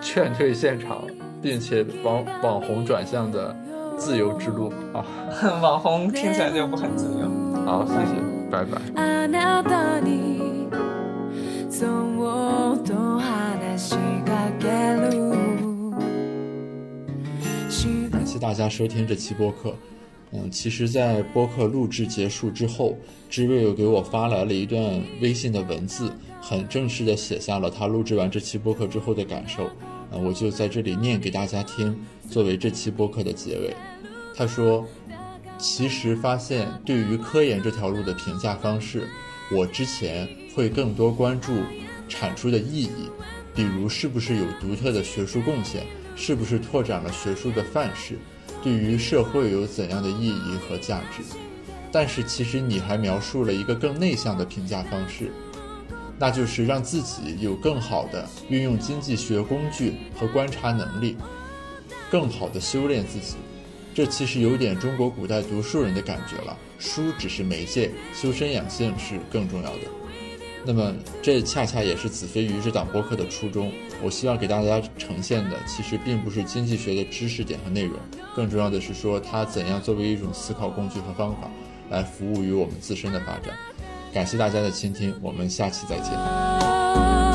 [0.00, 1.04] 劝退现场，
[1.41, 3.55] 并且往网红转向的
[3.97, 5.05] 自由之路啊！
[5.61, 7.29] 网红听起来就不很自由。
[7.65, 8.15] 好，谢谢，
[8.49, 8.81] 拜拜。
[8.95, 10.67] あなたに
[11.69, 11.87] そ
[12.75, 13.95] っと話し
[14.25, 14.67] かけ
[14.99, 15.31] る
[18.11, 19.73] 感谢大家收听这期播客。
[20.33, 22.95] 嗯，其实，在播客录制结束之后，
[23.29, 24.81] 知瑞又给我发来了一段
[25.21, 26.09] 微信的文字，
[26.39, 29.69] 很正式的写下了他录制完这期播客之后的感受。
[30.10, 31.96] 啊，我就在这里念给大家听，
[32.30, 33.74] 作为这期播客的结尾。
[34.34, 34.86] 他说
[35.58, 39.08] ：“其实发现对于科研这条路的评价方式，
[39.50, 41.52] 我之前会更多关注
[42.08, 43.10] 产出的意义，
[43.54, 45.84] 比如是不是有独特的学术贡献，
[46.14, 48.18] 是不是拓展了学术的范式，
[48.62, 51.22] 对于社会有怎样的意义和价值。
[51.90, 55.32] 但是其实你还描述了一个更内向的评价方式，
[56.18, 61.16] 那就是让自己有更好的运用经济学工具和观察能力，
[62.10, 63.36] 更好的修炼自己。
[63.94, 69.80] 这其实有点中国古代读书人的感觉了，书只是媒介，修身养性是更重要的。
[70.68, 70.92] 那么，
[71.22, 73.72] 这恰恰也是子非鱼这档播客的初衷。
[74.02, 77.96] 我希望给大家呈现的，其实并不是经济学的知识点和内容，
[78.34, 81.48] 更重要的是说它怎样作为一种思考工具和方法，
[81.88, 83.56] 来服务于我们自身的发展。
[84.16, 87.25] 感谢大家的倾听，我们下期再见。